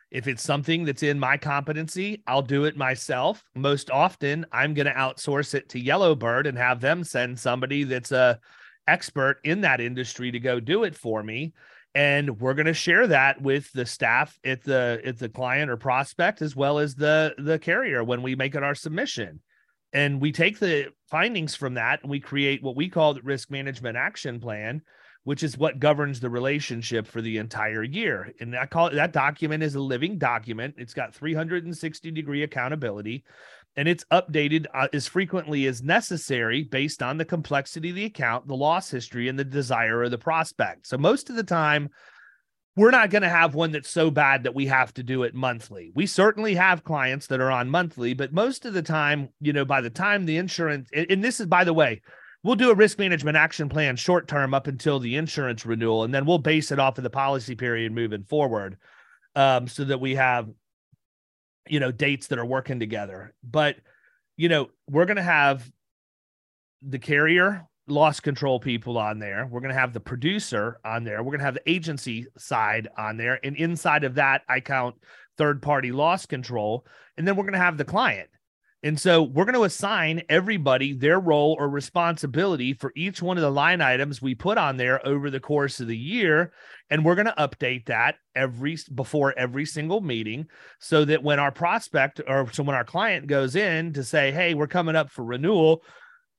If 0.10 0.28
it's 0.28 0.44
something 0.44 0.86
that's 0.86 1.04
in 1.04 1.20
my 1.20 1.36
competency, 1.38 2.24
I'll 2.28 2.42
do 2.42 2.64
it 2.64 2.78
myself. 2.78 3.44
Most 3.56 3.92
often, 3.92 4.46
I'm 4.52 4.74
going 4.74 4.86
to 4.86 4.94
outsource 4.94 5.54
it 5.54 5.70
to 5.70 5.80
Yellowbird 5.80 6.48
and 6.48 6.58
have 6.58 6.80
them 6.80 7.04
send 7.04 7.38
somebody 7.38 7.84
that's 7.84 8.14
a 8.14 8.40
expert 8.88 9.40
in 9.44 9.62
that 9.62 9.82
industry 9.82 10.32
to 10.32 10.40
go 10.40 10.60
do 10.62 10.84
it 10.86 10.96
for 10.96 11.22
me 11.22 11.54
and 11.98 12.40
we're 12.40 12.54
going 12.54 12.68
to 12.68 12.74
share 12.76 13.08
that 13.08 13.42
with 13.42 13.72
the 13.74 13.86
staff 13.86 14.40
at 14.46 14.64
the 14.64 15.02
at 15.04 15.18
the 15.18 15.28
client 15.28 15.72
or 15.72 15.78
prospect 15.78 16.42
as 16.42 16.56
well 16.56 16.78
as 16.78 16.94
the 16.94 17.34
the 17.40 17.58
carrier 17.58 18.04
when 18.04 18.22
we 18.22 18.36
make 18.36 18.54
it 18.54 18.64
our 18.64 18.76
submission 18.76 19.42
and 19.98 20.22
we 20.22 20.32
take 20.32 20.60
the 20.60 20.88
findings 21.10 21.56
from 21.56 21.74
that 21.74 22.02
and 22.02 22.12
we 22.12 22.20
create 22.20 22.62
what 22.62 22.76
we 22.76 22.88
call 22.88 23.14
the 23.14 23.22
risk 23.22 23.50
management 23.50 23.98
action 23.98 24.40
plan 24.40 24.82
which 25.24 25.44
is 25.44 25.58
what 25.58 25.80
governs 25.80 26.22
the 26.22 26.30
relationship 26.30 27.06
for 27.06 27.22
the 27.22 27.38
entire 27.38 27.84
year 27.84 28.32
and 28.40 28.56
i 28.56 28.66
call 28.66 28.88
it 28.88 28.96
that 28.96 29.12
document 29.12 29.64
is 29.64 29.76
a 29.76 29.80
living 29.80 30.18
document 30.18 30.76
it's 30.78 30.94
got 30.94 31.16
360 31.16 32.12
degree 32.12 32.44
accountability 32.44 33.24
and 33.78 33.88
it's 33.88 34.04
updated 34.12 34.66
uh, 34.74 34.88
as 34.92 35.08
frequently 35.08 35.68
as 35.68 35.84
necessary 35.84 36.64
based 36.64 37.04
on 37.04 37.18
the 37.18 37.26
complexity 37.26 37.92
of 37.92 37.96
the 37.96 38.06
account, 38.06 38.48
the 38.48 38.56
loss 38.56 38.90
history, 38.90 39.30
and 39.30 39.38
the 39.38 39.46
desire 39.46 40.02
of 40.02 40.10
the 40.10 40.18
prospect. 40.18 40.88
So, 40.88 40.98
most 40.98 41.30
of 41.30 41.36
the 41.36 41.44
time, 41.44 41.90
we're 42.78 42.92
not 42.92 43.10
going 43.10 43.24
to 43.24 43.30
have 43.30 43.56
one 43.56 43.72
that's 43.72 43.90
so 43.90 44.12
bad 44.12 44.44
that 44.44 44.56
we 44.56 44.68
have 44.68 44.94
to 44.94 45.04
do 45.04 45.24
it 45.24 45.34
monthly. 45.34 45.92
We 45.96 46.06
certainly 46.06 46.54
have 46.56 46.84
clients 46.84 47.28
that 47.28 47.42
are 47.42 47.52
on 47.52 47.70
monthly, 47.70 48.14
but 48.14 48.32
most 48.32 48.66
of 48.66 48.74
the 48.74 48.84
time, 48.84 49.30
you 49.42 49.52
know, 49.52 49.66
by 49.66 49.82
the 49.82 49.90
time 49.90 50.26
the 50.26 50.38
insurance, 50.38 50.88
and 50.94 51.24
this 51.24 51.40
is, 51.40 51.48
by 51.48 51.64
the 51.64 51.74
way, 51.74 52.02
we'll 52.44 52.56
do 52.56 52.70
a 52.70 52.76
risk 52.76 53.00
management 53.00 53.36
action 53.36 53.68
plan 53.68 53.96
short 53.96 54.28
term 54.28 54.54
up 54.54 54.68
until 54.68 55.00
the 55.00 55.16
insurance 55.16 55.66
renewal, 55.66 56.04
and 56.04 56.14
then 56.14 56.26
we'll 56.26 56.38
base 56.38 56.72
it 56.72 56.80
off 56.80 57.00
of 57.00 57.04
the 57.04 57.10
policy 57.10 57.56
period 57.56 57.92
moving 57.92 58.24
forward 58.24 58.78
um, 59.36 59.68
so 59.68 59.84
that 59.84 60.00
we 60.00 60.16
have 60.16 60.48
you 61.70 61.80
know 61.80 61.92
dates 61.92 62.28
that 62.28 62.40
are 62.40 62.46
working 62.46 62.80
together 62.80 63.34
but 63.44 63.76
you 64.38 64.50
know 64.50 64.70
we're 64.90 65.06
going 65.06 65.18
to 65.18 65.24
have 65.24 65.70
the 66.82 67.00
carrier 67.00 67.68
loss 67.88 68.20
control 68.20 68.60
people 68.60 68.98
on 68.98 69.20
there 69.20 69.48
we're 69.50 69.62
going 69.62 69.74
to 69.74 69.80
have 69.80 69.94
the 69.94 70.00
producer 70.00 70.80
on 70.84 71.04
there 71.04 71.24
we're 71.24 71.32
going 71.32 71.40
to 71.40 71.46
have 71.46 71.54
the 71.54 71.70
agency 71.70 72.26
side 72.38 72.88
on 72.98 73.18
there 73.18 73.40
and 73.44 73.56
inside 73.56 74.04
of 74.04 74.16
that 74.16 74.42
i 74.50 74.60
count 74.60 74.96
third 75.38 75.62
party 75.62 75.92
loss 75.92 76.26
control 76.26 76.86
and 77.18 77.28
then 77.28 77.36
we're 77.36 77.44
going 77.44 77.54
to 77.54 77.60
have 77.60 77.78
the 77.78 77.86
client 77.86 78.30
and 78.84 79.00
so 79.00 79.24
we're 79.24 79.46
going 79.46 79.56
to 79.56 79.64
assign 79.64 80.22
everybody 80.30 80.94
their 80.94 81.20
role 81.20 81.56
or 81.60 81.68
responsibility 81.68 82.74
for 82.74 82.94
each 82.96 83.24
one 83.24 83.36
of 83.36 83.42
the 83.42 83.50
line 83.50 83.82
items 83.82 84.22
we 84.22 84.36
put 84.36 84.60
on 84.60 84.78
there 84.78 85.06
over 85.06 85.32
the 85.32 85.40
course 85.40 85.80
of 85.80 85.88
the 85.88 85.98
year. 85.98 86.54
And 86.92 87.04
we're 87.04 87.16
going 87.16 87.26
to 87.26 87.34
update 87.40 87.88
that 87.88 88.16
every 88.36 88.78
before 88.94 89.34
every 89.38 89.66
single 89.66 90.02
meeting 90.02 90.48
so 90.80 91.06
that 91.06 91.24
when 91.24 91.40
our 91.40 91.52
prospect 91.52 92.22
or 92.28 92.52
so 92.54 92.62
when 92.62 92.76
our 92.76 92.86
client 92.86 93.26
goes 93.26 93.56
in 93.56 93.94
to 93.94 94.04
say, 94.04 94.32
Hey, 94.32 94.54
we're 94.54 94.68
coming 94.68 94.96
up 94.96 95.10
for 95.10 95.26
renewal. 95.26 95.84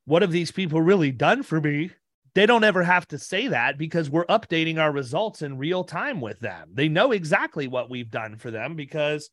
What 0.09 0.23
have 0.23 0.33
these 0.33 0.51
people 0.51 0.81
really 0.81 1.12
done 1.12 1.42
for 1.42 1.61
me? 1.61 1.90
They 2.35 2.47
don't 2.47 2.64
ever 2.64 2.83
have 2.83 3.07
to 3.09 3.18
say 3.18 3.49
that 3.49 3.77
because 3.77 4.09
we're 4.09 4.25
updating 4.25 4.79
our 4.79 4.90
results 4.90 5.42
in 5.42 5.59
real 5.59 5.85
time 5.85 6.23
with 6.23 6.40
them. 6.40 6.71
They 6.73 6.88
know 6.88 7.12
exactly 7.12 7.68
what 7.68 7.90
we've 7.90 8.11
done 8.11 8.38
for 8.38 8.51
them 8.51 8.75
because 8.75 9.29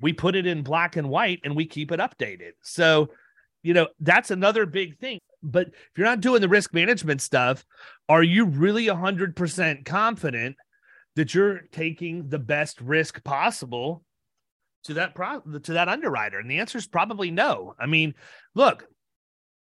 we 0.00 0.12
put 0.12 0.34
it 0.34 0.44
in 0.44 0.64
black 0.64 0.96
and 0.96 1.10
white 1.10 1.38
and 1.44 1.54
we 1.54 1.64
keep 1.64 1.92
it 1.92 2.00
updated. 2.00 2.54
So, 2.60 3.10
you 3.62 3.72
know, 3.72 3.86
that's 4.00 4.32
another 4.32 4.66
big 4.66 4.98
thing. 4.98 5.20
But 5.44 5.68
if 5.68 5.90
you're 5.96 6.08
not 6.08 6.22
doing 6.22 6.40
the 6.40 6.48
risk 6.48 6.74
management 6.74 7.22
stuff, 7.22 7.64
are 8.08 8.24
you 8.24 8.46
really 8.46 8.86
100% 8.86 9.84
confident 9.84 10.56
that 11.14 11.34
you're 11.36 11.60
taking 11.70 12.30
the 12.30 12.40
best 12.40 12.80
risk 12.80 13.22
possible 13.22 14.02
to 14.82 14.94
that 14.94 15.14
pro- 15.14 15.42
to 15.62 15.74
that 15.74 15.88
underwriter? 15.88 16.40
And 16.40 16.50
the 16.50 16.58
answer 16.58 16.78
is 16.78 16.88
probably 16.88 17.30
no. 17.30 17.76
I 17.78 17.86
mean, 17.86 18.16
look, 18.56 18.88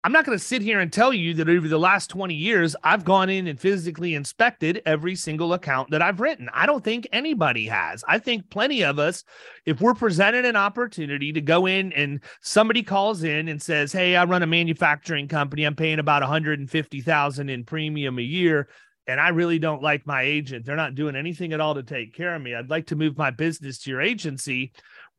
I'm 0.05 0.11
not 0.11 0.25
going 0.25 0.37
to 0.37 0.43
sit 0.43 0.61
here 0.61 0.81
and 0.81 0.91
tell 0.91 1.13
you 1.13 1.33
that 1.35 1.47
over 1.47 1.69
the 1.69 1.79
last 1.79 2.09
20 2.09 2.33
years, 2.33 2.75
I've 2.83 3.05
gone 3.05 3.29
in 3.29 3.47
and 3.47 3.57
physically 3.57 4.15
inspected 4.15 4.81
every 4.85 5.15
single 5.15 5.53
account 5.53 5.91
that 5.91 6.01
I've 6.01 6.19
written. 6.19 6.49
I 6.53 6.65
don't 6.65 6.83
think 6.83 7.07
anybody 7.13 7.67
has. 7.67 8.03
I 8.05 8.19
think 8.19 8.49
plenty 8.49 8.83
of 8.83 8.99
us, 8.99 9.23
if 9.65 9.79
we're 9.79 9.93
presented 9.93 10.43
an 10.43 10.57
opportunity 10.57 11.31
to 11.31 11.39
go 11.39 11.67
in 11.67 11.93
and 11.93 12.21
somebody 12.41 12.83
calls 12.83 13.23
in 13.23 13.47
and 13.47 13.61
says, 13.61 13.93
Hey, 13.93 14.17
I 14.17 14.25
run 14.25 14.43
a 14.43 14.47
manufacturing 14.47 15.29
company, 15.29 15.63
I'm 15.63 15.75
paying 15.75 15.99
about 15.99 16.21
150,000 16.21 17.49
in 17.49 17.63
premium 17.63 18.19
a 18.19 18.23
year. 18.23 18.67
And 19.07 19.21
I 19.21 19.29
really 19.29 19.59
don't 19.59 19.81
like 19.81 20.05
my 20.05 20.23
agent. 20.23 20.65
They're 20.65 20.75
not 20.75 20.95
doing 20.95 21.15
anything 21.15 21.53
at 21.53 21.61
all 21.61 21.75
to 21.75 21.83
take 21.83 22.13
care 22.13 22.35
of 22.35 22.41
me. 22.41 22.55
I'd 22.55 22.69
like 22.69 22.87
to 22.87 22.97
move 22.97 23.17
my 23.17 23.31
business 23.31 23.79
to 23.79 23.89
your 23.89 24.01
agency 24.01 24.73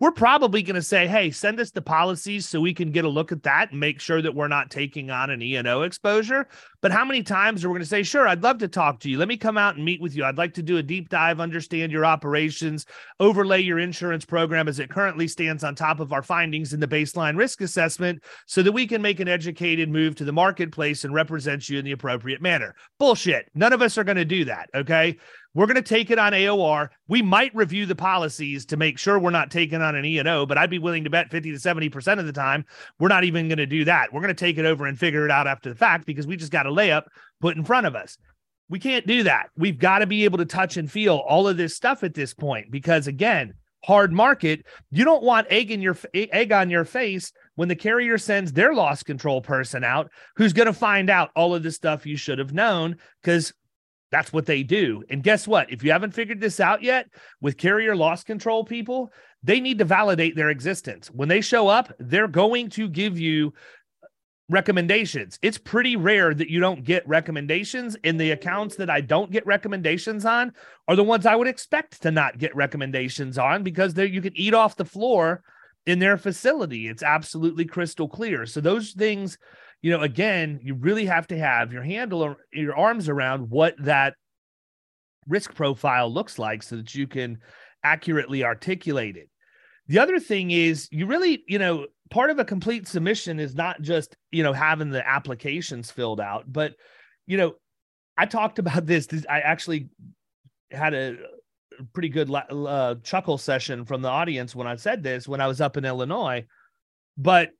we're 0.04 0.12
probably 0.12 0.62
going 0.62 0.74
to 0.74 0.82
say, 0.82 1.06
hey, 1.06 1.30
send 1.30 1.58
us 1.58 1.70
the 1.70 1.80
policies 1.80 2.46
so 2.46 2.60
we 2.60 2.74
can 2.74 2.90
get 2.90 3.06
a 3.06 3.08
look 3.08 3.32
at 3.32 3.42
that 3.42 3.70
and 3.70 3.80
make 3.80 3.98
sure 3.98 4.20
that 4.20 4.34
we're 4.34 4.48
not 4.48 4.70
taking 4.70 5.10
on 5.10 5.30
an 5.30 5.40
E&O 5.40 5.80
exposure. 5.80 6.46
But 6.82 6.92
how 6.92 7.06
many 7.06 7.22
times 7.22 7.64
are 7.64 7.70
we 7.70 7.72
going 7.72 7.80
to 7.80 7.88
say, 7.88 8.02
sure, 8.02 8.28
I'd 8.28 8.42
love 8.42 8.58
to 8.58 8.68
talk 8.68 9.00
to 9.00 9.08
you. 9.08 9.16
Let 9.16 9.28
me 9.28 9.38
come 9.38 9.56
out 9.56 9.76
and 9.76 9.84
meet 9.86 10.02
with 10.02 10.14
you. 10.14 10.26
I'd 10.26 10.36
like 10.36 10.52
to 10.54 10.62
do 10.62 10.76
a 10.76 10.82
deep 10.82 11.08
dive, 11.08 11.40
understand 11.40 11.90
your 11.90 12.04
operations, 12.04 12.84
overlay 13.18 13.62
your 13.62 13.78
insurance 13.78 14.26
program 14.26 14.68
as 14.68 14.78
it 14.78 14.90
currently 14.90 15.26
stands 15.26 15.64
on 15.64 15.74
top 15.74 16.00
of 16.00 16.12
our 16.12 16.22
findings 16.22 16.74
in 16.74 16.80
the 16.80 16.86
baseline 16.86 17.38
risk 17.38 17.62
assessment 17.62 18.22
so 18.44 18.62
that 18.62 18.72
we 18.72 18.86
can 18.86 19.00
make 19.00 19.20
an 19.20 19.28
educated 19.28 19.88
move 19.88 20.16
to 20.16 20.26
the 20.26 20.32
marketplace 20.32 21.04
and 21.04 21.14
represent 21.14 21.66
you 21.70 21.78
in 21.78 21.84
the 21.86 21.92
appropriate 21.92 22.42
manner. 22.42 22.74
Bullshit. 22.98 23.48
None 23.54 23.72
of 23.72 23.80
us 23.80 23.96
are 23.96 24.04
going 24.04 24.18
to 24.18 24.26
do 24.26 24.44
that. 24.44 24.68
Okay. 24.74 25.16
We're 25.54 25.66
going 25.66 25.76
to 25.76 25.82
take 25.82 26.10
it 26.10 26.18
on 26.18 26.32
AOR. 26.32 26.88
We 27.06 27.22
might 27.22 27.54
review 27.54 27.86
the 27.86 27.94
policies 27.94 28.66
to 28.66 28.76
make 28.76 28.98
sure 28.98 29.18
we're 29.18 29.30
not 29.30 29.52
taking 29.52 29.80
on 29.80 29.94
an 29.94 30.04
E&O, 30.04 30.46
but 30.46 30.58
I'd 30.58 30.70
be 30.70 30.80
willing 30.80 31.04
to 31.04 31.10
bet 31.10 31.30
50 31.30 31.52
to 31.52 31.58
70% 31.58 32.18
of 32.18 32.26
the 32.26 32.32
time 32.32 32.64
we're 32.98 33.08
not 33.08 33.24
even 33.24 33.48
going 33.48 33.58
to 33.58 33.66
do 33.66 33.84
that. 33.84 34.12
We're 34.12 34.20
going 34.20 34.34
to 34.34 34.44
take 34.44 34.58
it 34.58 34.66
over 34.66 34.86
and 34.86 34.98
figure 34.98 35.24
it 35.24 35.30
out 35.30 35.46
after 35.46 35.68
the 35.68 35.76
fact 35.76 36.06
because 36.06 36.26
we 36.26 36.36
just 36.36 36.52
got 36.52 36.66
a 36.66 36.70
layup 36.70 37.04
put 37.40 37.56
in 37.56 37.64
front 37.64 37.86
of 37.86 37.94
us. 37.94 38.18
We 38.68 38.80
can't 38.80 39.06
do 39.06 39.22
that. 39.24 39.50
We've 39.56 39.78
got 39.78 40.00
to 40.00 40.06
be 40.06 40.24
able 40.24 40.38
to 40.38 40.44
touch 40.44 40.76
and 40.76 40.90
feel 40.90 41.16
all 41.16 41.46
of 41.46 41.56
this 41.56 41.76
stuff 41.76 42.02
at 42.02 42.14
this 42.14 42.34
point 42.34 42.70
because 42.70 43.06
again, 43.06 43.54
hard 43.84 44.12
market, 44.12 44.64
you 44.90 45.04
don't 45.04 45.22
want 45.22 45.46
egg 45.50 45.70
in 45.70 45.82
your 45.82 45.96
egg 46.14 46.50
on 46.50 46.70
your 46.70 46.84
face 46.84 47.30
when 47.54 47.68
the 47.68 47.76
carrier 47.76 48.18
sends 48.18 48.52
their 48.52 48.74
loss 48.74 49.02
control 49.02 49.40
person 49.40 49.84
out 49.84 50.10
who's 50.36 50.54
going 50.54 50.66
to 50.66 50.72
find 50.72 51.10
out 51.10 51.30
all 51.36 51.54
of 51.54 51.62
the 51.62 51.70
stuff 51.70 52.06
you 52.06 52.16
should 52.16 52.38
have 52.38 52.54
known 52.54 52.96
because 53.22 53.52
that's 54.14 54.32
what 54.32 54.46
they 54.46 54.62
do. 54.62 55.02
And 55.10 55.24
guess 55.24 55.48
what? 55.48 55.72
If 55.72 55.82
you 55.82 55.90
haven't 55.90 56.14
figured 56.14 56.40
this 56.40 56.60
out 56.60 56.84
yet 56.84 57.08
with 57.40 57.56
carrier 57.56 57.96
loss 57.96 58.22
control 58.22 58.62
people, 58.62 59.12
they 59.42 59.58
need 59.58 59.78
to 59.78 59.84
validate 59.84 60.36
their 60.36 60.50
existence. 60.50 61.08
When 61.08 61.28
they 61.28 61.40
show 61.40 61.66
up, 61.66 61.92
they're 61.98 62.28
going 62.28 62.70
to 62.70 62.88
give 62.88 63.18
you 63.18 63.54
recommendations. 64.48 65.36
It's 65.42 65.58
pretty 65.58 65.96
rare 65.96 66.32
that 66.32 66.48
you 66.48 66.60
don't 66.60 66.84
get 66.84 67.08
recommendations. 67.08 67.96
In 68.04 68.16
the 68.16 68.30
accounts 68.30 68.76
that 68.76 68.88
I 68.88 69.00
don't 69.00 69.32
get 69.32 69.44
recommendations 69.48 70.24
on 70.24 70.52
are 70.86 70.94
the 70.94 71.02
ones 71.02 71.26
I 71.26 71.34
would 71.34 71.48
expect 71.48 72.00
to 72.02 72.12
not 72.12 72.38
get 72.38 72.54
recommendations 72.54 73.36
on 73.36 73.64
because 73.64 73.98
you 73.98 74.22
can 74.22 74.36
eat 74.36 74.54
off 74.54 74.76
the 74.76 74.84
floor 74.84 75.42
in 75.86 75.98
their 75.98 76.16
facility. 76.18 76.86
It's 76.86 77.02
absolutely 77.02 77.64
crystal 77.64 78.08
clear. 78.08 78.46
So 78.46 78.60
those 78.60 78.92
things 78.92 79.38
you 79.84 79.90
know, 79.90 80.00
again, 80.00 80.60
you 80.62 80.72
really 80.72 81.04
have 81.04 81.26
to 81.26 81.36
have 81.36 81.70
your 81.70 81.82
handle 81.82 82.22
or 82.22 82.38
your 82.54 82.74
arms 82.74 83.10
around 83.10 83.50
what 83.50 83.74
that 83.80 84.14
risk 85.28 85.54
profile 85.54 86.10
looks 86.10 86.38
like 86.38 86.62
so 86.62 86.76
that 86.76 86.94
you 86.94 87.06
can 87.06 87.36
accurately 87.82 88.44
articulate 88.44 89.18
it. 89.18 89.28
The 89.88 89.98
other 89.98 90.18
thing 90.18 90.52
is 90.52 90.88
you 90.90 91.04
really, 91.04 91.44
you 91.46 91.58
know, 91.58 91.86
part 92.08 92.30
of 92.30 92.38
a 92.38 92.46
complete 92.46 92.88
submission 92.88 93.38
is 93.38 93.54
not 93.54 93.82
just, 93.82 94.16
you 94.32 94.42
know, 94.42 94.54
having 94.54 94.88
the 94.88 95.06
applications 95.06 95.90
filled 95.90 96.18
out, 96.18 96.50
but 96.50 96.72
you 97.26 97.36
know, 97.36 97.56
I 98.16 98.24
talked 98.24 98.58
about 98.58 98.86
this, 98.86 99.04
this 99.04 99.26
I 99.28 99.40
actually 99.40 99.90
had 100.70 100.94
a 100.94 101.18
pretty 101.92 102.08
good 102.08 102.30
uh, 102.32 102.94
chuckle 103.02 103.36
session 103.36 103.84
from 103.84 104.00
the 104.00 104.08
audience 104.08 104.56
when 104.56 104.66
I 104.66 104.76
said 104.76 105.02
this 105.02 105.28
when 105.28 105.42
I 105.42 105.46
was 105.46 105.60
up 105.60 105.76
in 105.76 105.84
Illinois. 105.84 106.46
But 107.18 107.50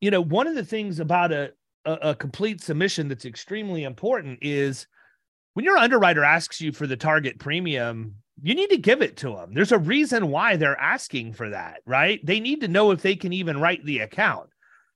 you 0.00 0.10
know, 0.10 0.20
one 0.20 0.48
of 0.48 0.56
the 0.56 0.64
things 0.64 0.98
about 0.98 1.30
a, 1.30 1.52
a, 1.84 2.10
a 2.10 2.14
complete 2.14 2.60
submission 2.60 3.08
that's 3.08 3.24
extremely 3.24 3.84
important 3.84 4.38
is 4.42 4.86
when 5.54 5.64
your 5.64 5.78
underwriter 5.78 6.24
asks 6.24 6.60
you 6.60 6.72
for 6.72 6.86
the 6.86 6.96
target 6.96 7.38
premium, 7.38 8.14
you 8.42 8.54
need 8.54 8.70
to 8.70 8.76
give 8.76 9.02
it 9.02 9.16
to 9.18 9.30
them. 9.30 9.52
There's 9.52 9.72
a 9.72 9.78
reason 9.78 10.30
why 10.30 10.56
they're 10.56 10.80
asking 10.80 11.32
for 11.32 11.50
that, 11.50 11.80
right? 11.86 12.24
They 12.24 12.40
need 12.40 12.60
to 12.60 12.68
know 12.68 12.92
if 12.92 13.02
they 13.02 13.16
can 13.16 13.32
even 13.32 13.60
write 13.60 13.84
the 13.84 14.00
account. 14.00 14.50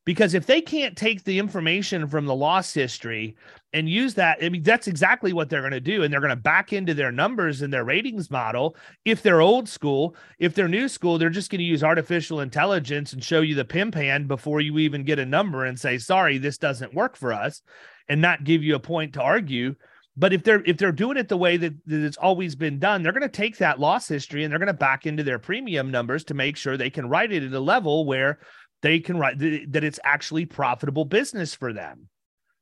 Because 0.05 0.35
if 0.35 0.47
they 0.47 0.61
can't 0.61 0.97
take 0.97 1.23
the 1.23 1.39
information 1.39 2.09
from 2.09 2.27
the 2.27 2.35
loss 2.35 2.75
history 2.75 3.37
and 3.73 3.89
use 3.89 4.15
that, 4.15 4.39
I 4.43 4.49
mean, 4.49 4.65
that's 4.65 4.89
exactly 4.89 5.33
what 5.33 5.49
they're 5.49 5.61
going 5.61 5.71
to 5.71 5.81
do. 5.81 6.03
And 6.03 6.13
they're 6.13 6.21
going 6.21 6.31
to 6.31 6.37
back 6.37 6.73
into 6.73 6.93
their 6.93 7.13
numbers 7.13 7.63
and 7.63 7.73
their 7.73 7.85
ratings 7.85 8.29
model. 8.29 8.77
If 9.05 9.23
they're 9.23 9.41
old 9.41 9.69
school, 9.69 10.17
if 10.41 10.55
they're 10.55 10.67
new 10.67 10.89
school, 10.89 11.19
they're 11.19 11.31
just 11.31 11.51
going 11.51 11.61
to 11.61 11.65
use 11.65 11.85
artificial 11.85 12.41
intelligence 12.41 13.13
and 13.13 13.23
show 13.23 13.43
you 13.43 13.55
the 13.55 13.65
pin 13.65 13.93
pan 13.93 14.27
before 14.27 14.61
you 14.61 14.79
even 14.79 15.05
get 15.05 15.21
a 15.21 15.27
number 15.27 15.65
and 15.67 15.79
say, 15.79 15.99
sorry, 15.99 16.37
this 16.39 16.59
doesn't 16.59 16.95
work 16.95 17.17
for 17.17 17.33
us, 17.33 17.63
and 18.09 18.21
not 18.21 18.45
give 18.45 18.65
you 18.65 18.75
a 18.75 18.81
point 18.81 19.15
to 19.15 19.23
argue. 19.23 19.77
But 20.17 20.35
if 20.35 20.43
they're 20.43 20.63
if 20.67 20.77
they're 20.77 20.93
doing 20.93 21.17
it 21.17 21.29
the 21.29 21.39
way 21.39 21.57
that, 21.57 21.73
that 21.87 22.05
it's 22.05 22.19
always 22.19 22.55
been 22.55 22.79
done, 22.79 23.03
they're 23.03 23.13
going 23.13 23.23
to 23.23 23.29
take 23.29 23.57
that 23.59 23.81
loss 23.81 24.07
history 24.09 24.45
and 24.45 24.53
they're 24.53 24.59
going 24.59 24.67
to 24.67 24.75
back 24.75 25.07
into 25.07 25.23
their 25.23 25.39
premium 25.39 25.91
numbers 25.91 26.25
to 26.25 26.35
make 26.35 26.59
sure 26.59 26.77
they 26.77 26.91
can 26.91 27.09
write 27.09 27.33
it 27.33 27.43
at 27.43 27.53
a 27.53 27.61
level 27.61 28.05
where 28.05 28.39
they 28.83 29.01
can 29.01 29.17
write 29.17 29.39
that 29.39 29.85
it's 29.85 30.01
actually 30.05 30.47
profitable 30.47 31.05
business 31.05 31.55
for 31.55 31.73
them, 31.73 32.09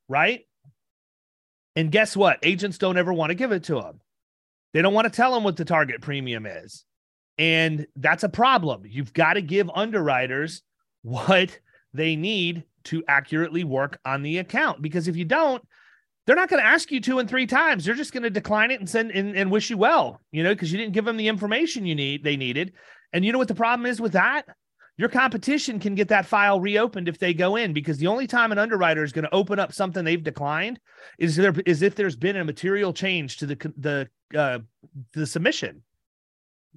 right? 0.07 0.41
And 1.75 1.91
guess 1.91 2.15
what? 2.15 2.39
Agents 2.43 2.77
don't 2.77 2.97
ever 2.97 3.13
want 3.13 3.29
to 3.31 3.35
give 3.35 3.51
it 3.51 3.65
to 3.65 3.75
them. 3.75 4.01
They 4.73 4.81
don't 4.81 4.93
want 4.93 5.05
to 5.05 5.15
tell 5.15 5.33
them 5.33 5.43
what 5.43 5.57
the 5.57 5.65
target 5.65 6.01
premium 6.01 6.45
is. 6.45 6.85
And 7.37 7.87
that's 7.95 8.23
a 8.23 8.29
problem. 8.29 8.83
You've 8.85 9.13
got 9.13 9.33
to 9.33 9.41
give 9.41 9.69
underwriters 9.73 10.61
what 11.01 11.59
they 11.93 12.15
need 12.15 12.63
to 12.83 13.03
accurately 13.07 13.63
work 13.63 13.99
on 14.05 14.21
the 14.21 14.37
account 14.37 14.81
because 14.81 15.07
if 15.07 15.15
you 15.15 15.25
don't, 15.25 15.63
they're 16.25 16.35
not 16.35 16.49
going 16.49 16.61
to 16.61 16.67
ask 16.67 16.91
you 16.91 17.01
two 17.01 17.19
and 17.19 17.27
three 17.27 17.47
times. 17.47 17.83
They're 17.83 17.95
just 17.95 18.13
going 18.13 18.23
to 18.23 18.29
decline 18.29 18.71
it 18.71 18.79
and 18.79 18.89
send 18.89 19.11
and, 19.11 19.35
and 19.35 19.51
wish 19.51 19.69
you 19.69 19.77
well, 19.77 20.21
you 20.31 20.43
know, 20.43 20.53
because 20.53 20.71
you 20.71 20.77
didn't 20.77 20.93
give 20.93 21.05
them 21.05 21.17
the 21.17 21.27
information 21.27 21.85
you 21.85 21.95
need 21.95 22.23
they 22.23 22.37
needed. 22.37 22.73
And 23.11 23.25
you 23.25 23.31
know 23.31 23.37
what 23.37 23.47
the 23.47 23.55
problem 23.55 23.85
is 23.87 23.99
with 23.99 24.13
that? 24.13 24.43
Your 25.01 25.09
competition 25.09 25.79
can 25.79 25.95
get 25.95 26.09
that 26.09 26.27
file 26.27 26.59
reopened 26.59 27.09
if 27.09 27.17
they 27.17 27.33
go 27.33 27.55
in 27.55 27.73
because 27.73 27.97
the 27.97 28.05
only 28.05 28.27
time 28.27 28.51
an 28.51 28.59
underwriter 28.59 29.03
is 29.03 29.11
going 29.11 29.23
to 29.23 29.33
open 29.33 29.57
up 29.57 29.73
something 29.73 30.05
they've 30.05 30.23
declined 30.23 30.79
is 31.17 31.35
there 31.35 31.55
is 31.65 31.81
if 31.81 31.95
there's 31.95 32.15
been 32.15 32.37
a 32.37 32.45
material 32.45 32.93
change 32.93 33.37
to 33.37 33.47
the 33.47 33.73
the 33.77 34.39
uh, 34.39 34.59
the 35.13 35.25
submission. 35.25 35.81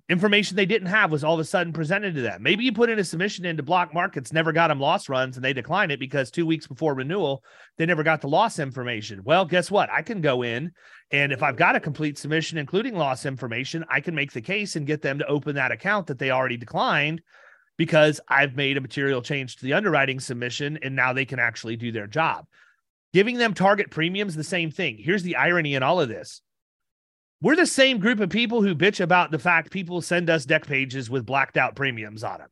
Information 0.09 0.57
they 0.57 0.65
didn't 0.65 0.89
have 0.89 1.11
was 1.11 1.23
all 1.23 1.35
of 1.35 1.41
a 1.41 1.45
sudden 1.45 1.75
presented 1.75 2.15
to 2.15 2.23
them. 2.23 2.43
Maybe 2.43 2.65
you 2.65 2.73
put 2.73 2.89
in 2.89 2.99
a 2.99 3.05
submission 3.05 3.45
into 3.45 3.63
block 3.63 3.93
markets 3.93 4.33
never 4.33 4.53
got 4.53 4.69
them 4.69 4.81
loss 4.81 5.11
runs 5.11 5.37
and 5.37 5.45
they 5.45 5.53
declined 5.53 5.93
it 5.93 6.01
because 6.01 6.31
two 6.31 6.47
weeks 6.47 6.67
before 6.67 6.95
renewal 6.95 7.45
they 7.77 7.85
never 7.85 8.03
got 8.03 8.23
the 8.23 8.29
loss 8.29 8.59
information. 8.59 9.21
Well 9.23 9.45
guess 9.45 9.71
what? 9.71 9.91
I 9.91 10.01
can 10.01 10.23
go 10.23 10.43
in 10.43 10.73
and 11.11 11.31
if 11.31 11.43
i've 11.43 11.57
got 11.57 11.77
a 11.77 11.81
complete 11.81 12.17
submission 12.17 12.57
including 12.57 12.97
loss 12.97 13.27
information 13.27 13.85
i 13.91 14.01
can 14.01 14.15
make 14.15 14.33
the 14.33 14.41
case 14.41 14.75
and 14.75 14.87
get 14.87 15.03
them 15.03 15.19
to 15.19 15.27
open 15.27 15.55
that 15.55 15.71
account 15.71 16.07
that 16.07 16.19
they 16.19 16.31
already 16.31 16.57
declined 16.57 17.21
because 17.77 18.21
I've 18.29 18.57
made 18.57 18.77
a 18.77 18.81
material 18.81 19.23
change 19.23 19.57
to 19.57 19.65
the 19.65 19.73
underwriting 19.73 20.21
submission 20.21 20.79
and 20.83 20.95
now 20.95 21.13
they 21.13 21.25
can 21.25 21.39
actually 21.39 21.77
do 21.77 21.93
their 21.93 22.07
job. 22.07 22.47
Giving 23.13 23.39
them 23.39 23.55
target 23.55 23.91
premiums, 23.91 24.35
the 24.35 24.45
same 24.45 24.71
thing. 24.71 24.99
Here's 24.99 25.23
the 25.23 25.37
irony 25.37 25.75
in 25.75 25.83
all 25.83 26.01
of 26.01 26.09
this. 26.09 26.41
We're 27.41 27.57
the 27.57 27.67
same 27.67 27.99
group 27.99 28.21
of 28.21 28.31
people 28.31 28.63
who 28.63 28.75
bitch 28.75 29.01
about 29.01 29.31
the 29.31 29.39
fact 29.39 29.71
people 29.71 30.01
send 30.01 30.31
us 30.31 30.47
dec 30.47 30.67
pages 30.67 31.11
with 31.11 31.27
blacked 31.27 31.57
out 31.57 31.77
premiums 31.77 32.25
on 32.25 32.39
them. 32.39 32.49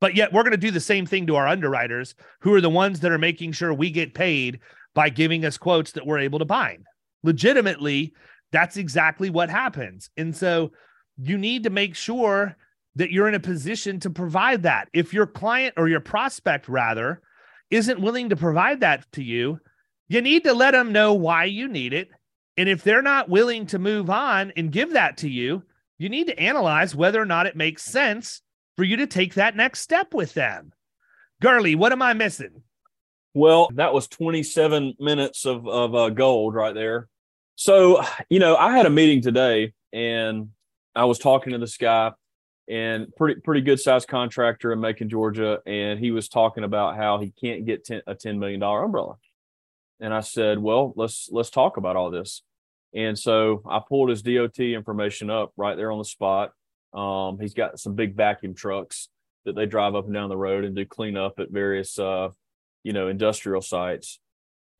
But 0.00 0.16
yet 0.16 0.32
we're 0.32 0.42
going 0.42 0.52
to 0.52 0.56
do 0.56 0.70
the 0.70 0.80
same 0.80 1.06
thing 1.06 1.26
to 1.26 1.36
our 1.36 1.46
underwriters, 1.46 2.14
who 2.40 2.54
are 2.54 2.60
the 2.60 2.70
ones 2.70 3.00
that 3.00 3.12
are 3.12 3.18
making 3.18 3.52
sure 3.52 3.72
we 3.72 3.90
get 3.90 4.14
paid 4.14 4.60
by 4.94 5.08
giving 5.08 5.44
us 5.44 5.58
quotes 5.58 5.92
that 5.92 6.06
we're 6.06 6.18
able 6.18 6.38
to 6.38 6.44
bind. 6.44 6.86
Legitimately, 7.22 8.14
that's 8.52 8.76
exactly 8.76 9.30
what 9.30 9.50
happens. 9.50 10.10
And 10.16 10.34
so 10.34 10.72
you 11.16 11.38
need 11.38 11.64
to 11.64 11.70
make 11.70 11.94
sure 11.94 12.56
that 12.96 13.10
you're 13.10 13.28
in 13.28 13.34
a 13.34 13.40
position 13.40 14.00
to 14.00 14.10
provide 14.10 14.62
that. 14.62 14.88
If 14.92 15.12
your 15.12 15.26
client 15.26 15.74
or 15.76 15.88
your 15.88 16.00
prospect, 16.00 16.68
rather, 16.68 17.22
isn't 17.70 18.00
willing 18.00 18.28
to 18.28 18.36
provide 18.36 18.80
that 18.80 19.10
to 19.12 19.22
you, 19.22 19.60
you 20.08 20.20
need 20.20 20.44
to 20.44 20.54
let 20.54 20.72
them 20.72 20.92
know 20.92 21.14
why 21.14 21.44
you 21.44 21.68
need 21.68 21.92
it. 21.92 22.08
And 22.56 22.68
if 22.68 22.84
they're 22.84 23.02
not 23.02 23.28
willing 23.28 23.66
to 23.66 23.78
move 23.78 24.10
on 24.10 24.52
and 24.56 24.70
give 24.70 24.92
that 24.92 25.18
to 25.18 25.28
you, 25.28 25.64
you 25.98 26.08
need 26.08 26.28
to 26.28 26.38
analyze 26.38 26.94
whether 26.94 27.20
or 27.20 27.26
not 27.26 27.46
it 27.46 27.56
makes 27.56 27.82
sense 27.82 28.42
for 28.76 28.84
you 28.84 28.96
to 28.98 29.06
take 29.06 29.34
that 29.34 29.56
next 29.56 29.80
step 29.80 30.14
with 30.14 30.34
them. 30.34 30.72
Gurley, 31.40 31.74
what 31.74 31.92
am 31.92 32.02
I 32.02 32.12
missing? 32.12 32.62
Well, 33.32 33.68
that 33.74 33.92
was 33.92 34.06
27 34.06 34.94
minutes 35.00 35.44
of, 35.44 35.66
of 35.66 35.94
uh, 35.94 36.10
gold 36.10 36.54
right 36.54 36.74
there. 36.74 37.08
So, 37.56 38.02
you 38.28 38.38
know, 38.38 38.56
I 38.56 38.76
had 38.76 38.86
a 38.86 38.90
meeting 38.90 39.22
today 39.22 39.72
and 39.92 40.50
I 40.94 41.04
was 41.06 41.18
talking 41.18 41.52
to 41.52 41.58
this 41.58 41.76
guy 41.76 42.12
and 42.68 43.14
pretty 43.16 43.40
pretty 43.40 43.60
good 43.60 43.80
sized 43.80 44.08
contractor 44.08 44.72
in 44.72 44.80
Macon, 44.80 45.08
Georgia, 45.08 45.60
and 45.66 45.98
he 45.98 46.10
was 46.10 46.28
talking 46.28 46.64
about 46.64 46.96
how 46.96 47.18
he 47.18 47.30
can't 47.30 47.66
get 47.66 47.84
10, 47.84 48.02
a 48.06 48.14
ten 48.14 48.38
million 48.38 48.60
dollar 48.60 48.84
umbrella. 48.84 49.16
And 50.00 50.14
I 50.14 50.20
said, 50.20 50.58
"Well, 50.58 50.92
let's 50.96 51.28
let's 51.30 51.50
talk 51.50 51.76
about 51.76 51.96
all 51.96 52.10
this." 52.10 52.42
And 52.94 53.18
so 53.18 53.62
I 53.68 53.80
pulled 53.86 54.10
his 54.10 54.22
DOT 54.22 54.58
information 54.60 55.28
up 55.28 55.52
right 55.56 55.76
there 55.76 55.90
on 55.90 55.98
the 55.98 56.04
spot. 56.04 56.52
Um, 56.92 57.38
he's 57.40 57.54
got 57.54 57.78
some 57.80 57.94
big 57.94 58.14
vacuum 58.14 58.54
trucks 58.54 59.08
that 59.44 59.56
they 59.56 59.66
drive 59.66 59.94
up 59.94 60.04
and 60.04 60.14
down 60.14 60.28
the 60.28 60.36
road 60.36 60.64
and 60.64 60.76
do 60.76 60.86
cleanup 60.86 61.38
at 61.38 61.50
various, 61.50 61.98
uh, 61.98 62.28
you 62.82 62.92
know, 62.92 63.08
industrial 63.08 63.60
sites. 63.60 64.20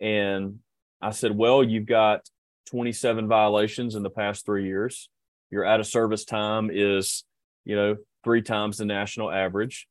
And 0.00 0.60
I 1.02 1.10
said, 1.10 1.36
"Well, 1.36 1.62
you've 1.62 1.86
got 1.86 2.28
27 2.70 3.28
violations 3.28 3.94
in 3.94 4.02
the 4.02 4.10
past 4.10 4.46
three 4.46 4.64
years. 4.66 5.08
Your 5.50 5.64
out 5.64 5.80
of 5.80 5.86
service 5.86 6.24
time 6.24 6.70
is 6.72 7.24
you 7.64 7.76
know, 7.76 7.96
three 8.22 8.42
times 8.42 8.78
the 8.78 8.84
national 8.84 9.30
average. 9.30 9.86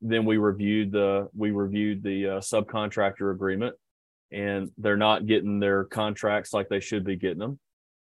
Then 0.00 0.24
we 0.24 0.36
reviewed 0.36 0.92
the 0.92 1.28
we 1.36 1.50
reviewed 1.50 2.02
the 2.02 2.28
uh, 2.28 2.40
subcontractor 2.40 3.30
agreement, 3.32 3.76
and 4.32 4.70
they're 4.78 4.96
not 4.96 5.26
getting 5.26 5.60
their 5.60 5.84
contracts 5.84 6.52
like 6.52 6.68
they 6.68 6.80
should 6.80 7.04
be 7.04 7.16
getting 7.16 7.38
them. 7.38 7.58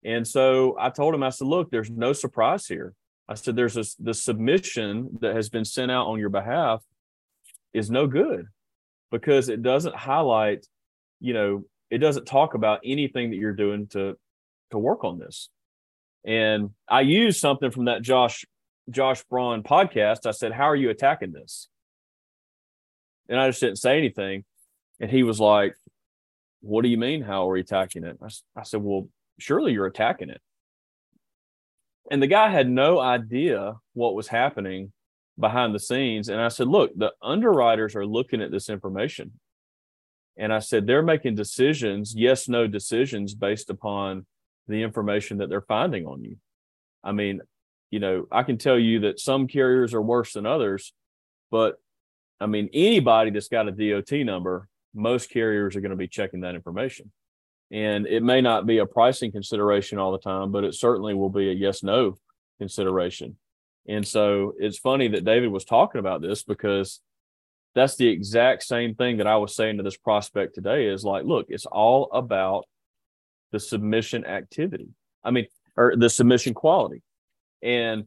And 0.04 0.26
so 0.26 0.76
I 0.78 0.90
told 0.90 1.14
him, 1.14 1.22
I 1.22 1.30
said, 1.30 1.48
look, 1.48 1.70
there's 1.70 1.90
no 1.90 2.12
surprise 2.12 2.66
here. 2.66 2.94
I 3.28 3.34
said, 3.34 3.54
there's 3.54 3.76
a, 3.76 3.84
the 3.98 4.14
submission 4.14 5.18
that 5.20 5.36
has 5.36 5.48
been 5.48 5.64
sent 5.64 5.90
out 5.90 6.06
on 6.06 6.18
your 6.18 6.30
behalf 6.30 6.82
is 7.72 7.90
no 7.90 8.06
good 8.06 8.46
because 9.10 9.48
it 9.48 9.62
doesn't 9.62 9.94
highlight, 9.94 10.66
you 11.20 11.34
know, 11.34 11.64
it 11.90 11.98
doesn't 11.98 12.24
talk 12.26 12.54
about 12.54 12.80
anything 12.84 13.30
that 13.30 13.36
you're 13.36 13.52
doing 13.52 13.88
to 13.88 14.16
to 14.70 14.78
work 14.78 15.04
on 15.04 15.18
this. 15.18 15.48
And 16.24 16.70
I 16.88 17.00
used 17.00 17.40
something 17.40 17.70
from 17.70 17.86
that 17.86 18.02
Josh 18.02 18.44
Josh 18.90 19.22
Braun 19.24 19.62
podcast, 19.62 20.26
I 20.26 20.32
said, 20.32 20.52
How 20.52 20.64
are 20.64 20.76
you 20.76 20.90
attacking 20.90 21.32
this? 21.32 21.68
And 23.28 23.38
I 23.38 23.48
just 23.48 23.60
didn't 23.60 23.78
say 23.78 23.96
anything. 23.96 24.44
And 24.98 25.10
he 25.10 25.22
was 25.22 25.40
like, 25.40 25.74
What 26.60 26.82
do 26.82 26.88
you 26.88 26.98
mean? 26.98 27.22
How 27.22 27.48
are 27.48 27.52
we 27.52 27.60
attacking 27.60 28.04
it? 28.04 28.18
I, 28.22 28.28
I 28.60 28.62
said, 28.64 28.82
Well, 28.82 29.08
surely 29.38 29.72
you're 29.72 29.86
attacking 29.86 30.30
it. 30.30 30.40
And 32.10 32.22
the 32.22 32.26
guy 32.26 32.50
had 32.50 32.68
no 32.68 32.98
idea 32.98 33.76
what 33.94 34.14
was 34.14 34.28
happening 34.28 34.92
behind 35.38 35.74
the 35.74 35.78
scenes. 35.78 36.28
And 36.28 36.40
I 36.40 36.48
said, 36.48 36.66
Look, 36.66 36.92
the 36.96 37.12
underwriters 37.22 37.94
are 37.94 38.06
looking 38.06 38.42
at 38.42 38.50
this 38.50 38.68
information. 38.68 39.32
And 40.36 40.52
I 40.52 40.58
said, 40.58 40.86
They're 40.86 41.02
making 41.02 41.36
decisions, 41.36 42.14
yes, 42.16 42.48
no 42.48 42.66
decisions 42.66 43.34
based 43.34 43.70
upon 43.70 44.26
the 44.68 44.82
information 44.82 45.38
that 45.38 45.48
they're 45.48 45.60
finding 45.60 46.06
on 46.06 46.22
you. 46.22 46.36
I 47.02 47.12
mean, 47.12 47.40
you 47.90 48.00
know, 48.00 48.26
I 48.30 48.42
can 48.42 48.58
tell 48.58 48.78
you 48.78 49.00
that 49.00 49.20
some 49.20 49.46
carriers 49.46 49.94
are 49.94 50.02
worse 50.02 50.34
than 50.34 50.46
others, 50.46 50.92
but 51.50 51.80
I 52.40 52.46
mean, 52.46 52.70
anybody 52.72 53.30
that's 53.30 53.48
got 53.48 53.68
a 53.68 53.72
DOT 53.72 54.12
number, 54.24 54.68
most 54.94 55.30
carriers 55.30 55.76
are 55.76 55.80
going 55.80 55.90
to 55.90 55.96
be 55.96 56.08
checking 56.08 56.40
that 56.40 56.54
information. 56.54 57.12
And 57.70 58.06
it 58.06 58.22
may 58.22 58.40
not 58.40 58.66
be 58.66 58.78
a 58.78 58.86
pricing 58.86 59.30
consideration 59.30 59.98
all 59.98 60.12
the 60.12 60.18
time, 60.18 60.50
but 60.50 60.64
it 60.64 60.74
certainly 60.74 61.14
will 61.14 61.30
be 61.30 61.50
a 61.50 61.52
yes 61.52 61.82
no 61.82 62.16
consideration. 62.58 63.36
And 63.86 64.06
so 64.06 64.54
it's 64.58 64.78
funny 64.78 65.08
that 65.08 65.24
David 65.24 65.50
was 65.50 65.64
talking 65.64 65.98
about 65.98 66.20
this 66.22 66.42
because 66.42 67.00
that's 67.74 67.96
the 67.96 68.08
exact 68.08 68.64
same 68.64 68.94
thing 68.94 69.18
that 69.18 69.26
I 69.26 69.36
was 69.36 69.54
saying 69.54 69.76
to 69.76 69.82
this 69.82 69.96
prospect 69.96 70.54
today 70.54 70.86
is 70.86 71.04
like, 71.04 71.24
look, 71.24 71.46
it's 71.48 71.66
all 71.66 72.08
about 72.12 72.66
the 73.52 73.60
submission 73.60 74.24
activity. 74.24 74.88
I 75.22 75.30
mean, 75.30 75.46
or 75.76 75.94
the 75.96 76.10
submission 76.10 76.54
quality. 76.54 77.02
And 77.62 78.04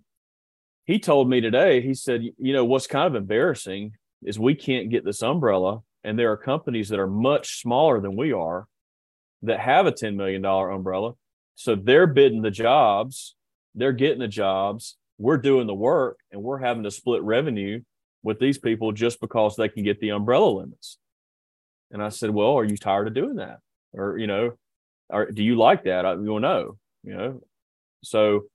he 0.85 0.99
told 0.99 1.29
me 1.29 1.41
today, 1.41 1.81
he 1.81 1.93
said, 1.93 2.23
you 2.37 2.53
know, 2.53 2.65
what's 2.65 2.87
kind 2.87 3.07
of 3.07 3.15
embarrassing 3.15 3.93
is 4.23 4.39
we 4.39 4.55
can't 4.55 4.89
get 4.89 5.05
this 5.05 5.21
umbrella. 5.21 5.81
And 6.03 6.19
there 6.19 6.31
are 6.31 6.37
companies 6.37 6.89
that 6.89 6.99
are 6.99 7.07
much 7.07 7.61
smaller 7.61 8.01
than 8.01 8.15
we 8.15 8.33
are 8.33 8.67
that 9.43 9.59
have 9.59 9.85
a 9.85 9.91
$10 9.91 10.15
million 10.15 10.43
umbrella. 10.43 11.13
So 11.55 11.75
they're 11.75 12.07
bidding 12.07 12.41
the 12.41 12.51
jobs 12.51 13.35
they're 13.75 13.93
getting 13.93 14.19
the 14.19 14.27
jobs, 14.27 14.97
we're 15.17 15.37
doing 15.37 15.67
the 15.67 15.73
work, 15.73 16.19
and 16.31 16.41
we're 16.41 16.59
having 16.59 16.83
to 16.83 16.91
split 16.91 17.21
revenue 17.23 17.81
with 18.21 18.39
these 18.39 18.57
people 18.57 18.91
just 18.91 19.19
because 19.19 19.55
they 19.55 19.69
can 19.69 19.83
get 19.83 19.99
the 19.99 20.09
umbrella 20.09 20.49
limits. 20.49 20.97
And 21.91 22.01
I 22.01 22.09
said, 22.09 22.29
Well, 22.29 22.57
are 22.57 22.63
you 22.63 22.77
tired 22.77 23.07
of 23.07 23.13
doing 23.13 23.35
that? 23.35 23.59
Or, 23.93 24.17
you 24.17 24.27
know, 24.27 24.53
or 25.09 25.31
do 25.31 25.43
you 25.43 25.55
like 25.55 25.83
that? 25.83 26.05
I 26.05 26.15
will 26.15 26.39
know, 26.39 26.77
you 27.03 27.15
know. 27.15 27.41
So 28.03 28.45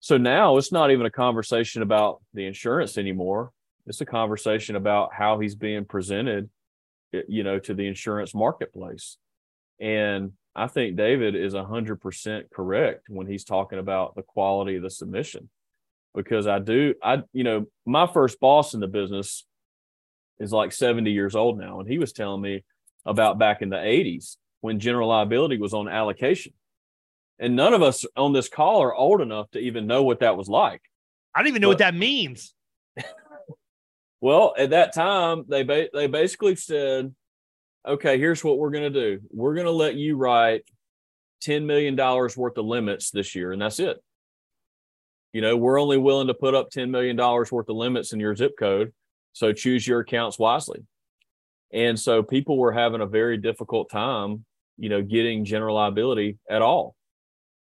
so 0.00 0.16
now 0.16 0.56
it's 0.56 0.72
not 0.72 0.90
even 0.90 1.04
a 1.04 1.10
conversation 1.10 1.82
about 1.82 2.22
the 2.32 2.46
insurance 2.46 2.96
anymore. 2.96 3.52
It's 3.86 4.00
a 4.00 4.06
conversation 4.06 4.76
about 4.76 5.10
how 5.12 5.38
he's 5.38 5.54
being 5.54 5.84
presented, 5.84 6.48
eh, 7.12 7.22
you 7.28 7.44
know, 7.44 7.58
to 7.60 7.74
the 7.74 7.86
insurance 7.86 8.34
marketplace. 8.34 9.18
And 9.78 10.32
I 10.54 10.68
think 10.68 10.96
David 10.96 11.34
is 11.34 11.54
100% 11.54 12.50
correct 12.50 13.08
when 13.08 13.26
he's 13.26 13.44
talking 13.44 13.78
about 13.78 14.14
the 14.14 14.22
quality 14.22 14.76
of 14.76 14.82
the 14.82 14.90
submission. 14.90 15.50
Because 16.14 16.46
I 16.46 16.58
do, 16.58 16.94
I, 17.02 17.22
you 17.32 17.44
know, 17.44 17.66
my 17.86 18.06
first 18.06 18.40
boss 18.40 18.74
in 18.74 18.80
the 18.80 18.88
business 18.88 19.46
is 20.40 20.52
like 20.52 20.72
70 20.72 21.10
years 21.12 21.36
old 21.36 21.58
now. 21.58 21.78
And 21.78 21.88
he 21.88 21.98
was 21.98 22.12
telling 22.12 22.40
me 22.40 22.64
about 23.04 23.38
back 23.38 23.62
in 23.62 23.68
the 23.68 23.76
80s 23.76 24.36
when 24.60 24.80
general 24.80 25.08
liability 25.08 25.58
was 25.58 25.74
on 25.74 25.88
allocation. 25.88 26.52
And 27.40 27.56
none 27.56 27.72
of 27.72 27.80
us 27.80 28.04
on 28.16 28.34
this 28.34 28.50
call 28.50 28.82
are 28.82 28.94
old 28.94 29.22
enough 29.22 29.50
to 29.52 29.58
even 29.58 29.86
know 29.86 30.02
what 30.02 30.20
that 30.20 30.36
was 30.36 30.48
like. 30.48 30.82
I 31.34 31.40
don't 31.40 31.48
even 31.48 31.62
know 31.62 31.68
but, 31.68 31.70
what 31.70 31.78
that 31.78 31.94
means. 31.94 32.54
well, 34.20 34.52
at 34.58 34.70
that 34.70 34.92
time, 34.92 35.44
they 35.48 35.62
ba- 35.62 35.88
they 35.94 36.06
basically 36.06 36.54
said, 36.54 37.14
"Okay, 37.88 38.18
here's 38.18 38.44
what 38.44 38.58
we're 38.58 38.70
going 38.70 38.92
to 38.92 39.00
do. 39.00 39.20
We're 39.30 39.54
going 39.54 39.66
to 39.66 39.72
let 39.72 39.94
you 39.94 40.16
write 40.16 40.64
ten 41.40 41.66
million 41.66 41.96
dollars 41.96 42.36
worth 42.36 42.58
of 42.58 42.66
limits 42.66 43.10
this 43.10 43.34
year, 43.34 43.52
and 43.52 43.62
that's 43.62 43.80
it. 43.80 43.96
You 45.32 45.40
know, 45.40 45.56
we're 45.56 45.80
only 45.80 45.96
willing 45.96 46.26
to 46.26 46.34
put 46.34 46.54
up 46.54 46.68
ten 46.68 46.90
million 46.90 47.16
dollars 47.16 47.50
worth 47.50 47.70
of 47.70 47.76
limits 47.76 48.12
in 48.12 48.20
your 48.20 48.36
zip 48.36 48.52
code, 48.58 48.92
so 49.32 49.54
choose 49.54 49.86
your 49.86 50.00
accounts 50.00 50.38
wisely." 50.38 50.84
And 51.72 51.98
so 51.98 52.22
people 52.22 52.58
were 52.58 52.72
having 52.72 53.00
a 53.00 53.06
very 53.06 53.38
difficult 53.38 53.88
time, 53.88 54.44
you 54.76 54.90
know, 54.90 55.00
getting 55.00 55.46
general 55.46 55.76
liability 55.76 56.36
at 56.50 56.60
all 56.60 56.96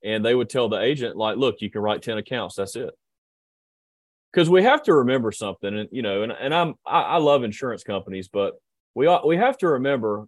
and 0.03 0.23
they 0.23 0.35
would 0.35 0.49
tell 0.49 0.69
the 0.69 0.79
agent 0.79 1.15
like 1.15 1.37
look 1.37 1.61
you 1.61 1.69
can 1.69 1.81
write 1.81 2.01
10 2.01 2.17
accounts. 2.17 2.55
That's 2.55 2.75
it. 2.75 2.91
Because 4.31 4.49
we 4.49 4.63
have 4.63 4.83
to 4.83 4.93
remember 4.93 5.31
something 5.31 5.77
and 5.77 5.89
you 5.91 6.01
know 6.01 6.23
and, 6.23 6.31
and 6.31 6.53
i'm 6.53 6.75
I, 6.85 7.01
I, 7.01 7.17
love 7.17 7.43
insurance 7.43 7.83
companies 7.83 8.27
but 8.27 8.53
we 8.93 9.07
we 9.25 9.37
have 9.37 9.57
to 9.59 9.69
remember 9.69 10.27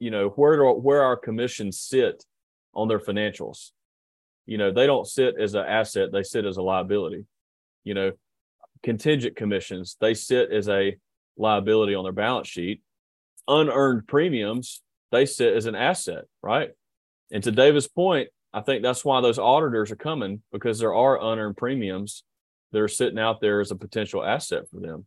you 0.00 0.10
know 0.10 0.30
where 0.30 0.56
do, 0.56 0.70
where 0.72 1.02
our 1.02 1.16
commissions 1.16 1.78
sit 1.78 2.24
on 2.74 2.88
their 2.88 2.98
financials. 2.98 3.70
You 4.46 4.58
know 4.58 4.72
they 4.72 4.86
don't 4.86 5.06
sit 5.06 5.34
as 5.38 5.54
an 5.54 5.64
asset 5.66 6.10
they 6.10 6.24
sit 6.24 6.44
as 6.44 6.56
a 6.56 6.62
liability. 6.62 7.26
You 7.84 7.94
know 7.94 8.12
contingent 8.82 9.36
commissions 9.36 9.96
they 10.00 10.14
sit 10.14 10.50
as 10.50 10.68
a 10.68 10.96
liability 11.36 11.94
on 11.94 12.02
their 12.02 12.12
balance 12.12 12.48
sheet. 12.48 12.82
Unearned 13.46 14.08
premiums 14.08 14.82
they 15.12 15.26
sit 15.26 15.54
as 15.54 15.66
an 15.66 15.74
asset 15.74 16.24
right? 16.42 16.70
And 17.30 17.44
to 17.44 17.52
David's 17.52 17.86
point 17.86 18.28
I 18.52 18.60
think 18.60 18.82
that's 18.82 19.04
why 19.04 19.20
those 19.20 19.38
auditors 19.38 19.90
are 19.90 19.96
coming 19.96 20.42
because 20.52 20.78
there 20.78 20.94
are 20.94 21.32
unearned 21.32 21.56
premiums 21.56 22.24
that 22.72 22.80
are 22.80 22.88
sitting 22.88 23.18
out 23.18 23.40
there 23.40 23.60
as 23.60 23.70
a 23.70 23.76
potential 23.76 24.24
asset 24.24 24.64
for 24.70 24.80
them. 24.80 25.06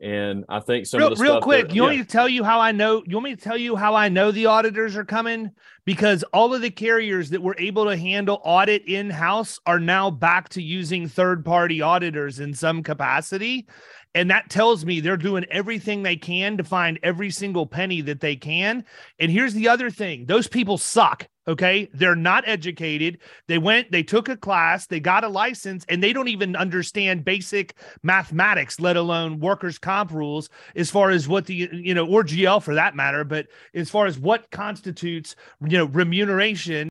And 0.00 0.44
I 0.48 0.60
think 0.60 0.86
some 0.86 0.98
real, 0.98 1.12
of 1.12 1.18
the 1.18 1.24
real 1.24 1.40
quick, 1.40 1.68
that, 1.68 1.74
you 1.74 1.82
yeah. 1.82 1.88
want 1.88 1.98
me 1.98 2.04
to 2.04 2.08
tell 2.08 2.28
you 2.28 2.44
how 2.44 2.60
I 2.60 2.70
know? 2.70 3.02
You 3.04 3.16
want 3.16 3.24
me 3.24 3.34
to 3.34 3.42
tell 3.42 3.56
you 3.56 3.74
how 3.74 3.96
I 3.96 4.08
know 4.08 4.30
the 4.30 4.46
auditors 4.46 4.96
are 4.96 5.04
coming? 5.04 5.50
Because 5.84 6.22
all 6.32 6.54
of 6.54 6.62
the 6.62 6.70
carriers 6.70 7.30
that 7.30 7.42
were 7.42 7.56
able 7.58 7.84
to 7.86 7.96
handle 7.96 8.40
audit 8.44 8.86
in 8.86 9.10
house 9.10 9.58
are 9.66 9.80
now 9.80 10.08
back 10.08 10.50
to 10.50 10.62
using 10.62 11.08
third 11.08 11.44
party 11.44 11.82
auditors 11.82 12.38
in 12.38 12.54
some 12.54 12.84
capacity. 12.84 13.66
And 14.14 14.30
that 14.30 14.50
tells 14.50 14.84
me 14.84 15.00
they're 15.00 15.16
doing 15.16 15.44
everything 15.50 16.02
they 16.02 16.16
can 16.16 16.56
to 16.56 16.64
find 16.64 16.98
every 17.02 17.30
single 17.30 17.66
penny 17.66 18.00
that 18.02 18.20
they 18.20 18.36
can. 18.36 18.84
And 19.18 19.30
here's 19.30 19.54
the 19.54 19.68
other 19.68 19.90
thing 19.90 20.26
those 20.26 20.48
people 20.48 20.78
suck. 20.78 21.28
Okay. 21.46 21.88
They're 21.94 22.14
not 22.14 22.46
educated. 22.46 23.18
They 23.46 23.56
went, 23.56 23.90
they 23.90 24.02
took 24.02 24.28
a 24.28 24.36
class, 24.36 24.86
they 24.86 25.00
got 25.00 25.24
a 25.24 25.28
license, 25.28 25.86
and 25.88 26.02
they 26.02 26.12
don't 26.12 26.28
even 26.28 26.54
understand 26.54 27.24
basic 27.24 27.74
mathematics, 28.02 28.78
let 28.78 28.98
alone 28.98 29.40
workers' 29.40 29.78
comp 29.78 30.12
rules, 30.12 30.50
as 30.76 30.90
far 30.90 31.08
as 31.08 31.26
what 31.26 31.46
the, 31.46 31.70
you 31.72 31.94
know, 31.94 32.06
or 32.06 32.22
GL 32.22 32.62
for 32.62 32.74
that 32.74 32.94
matter, 32.94 33.24
but 33.24 33.46
as 33.72 33.88
far 33.88 34.04
as 34.04 34.18
what 34.18 34.50
constitutes, 34.50 35.36
you 35.66 35.78
know, 35.78 35.86
remuneration. 35.86 36.90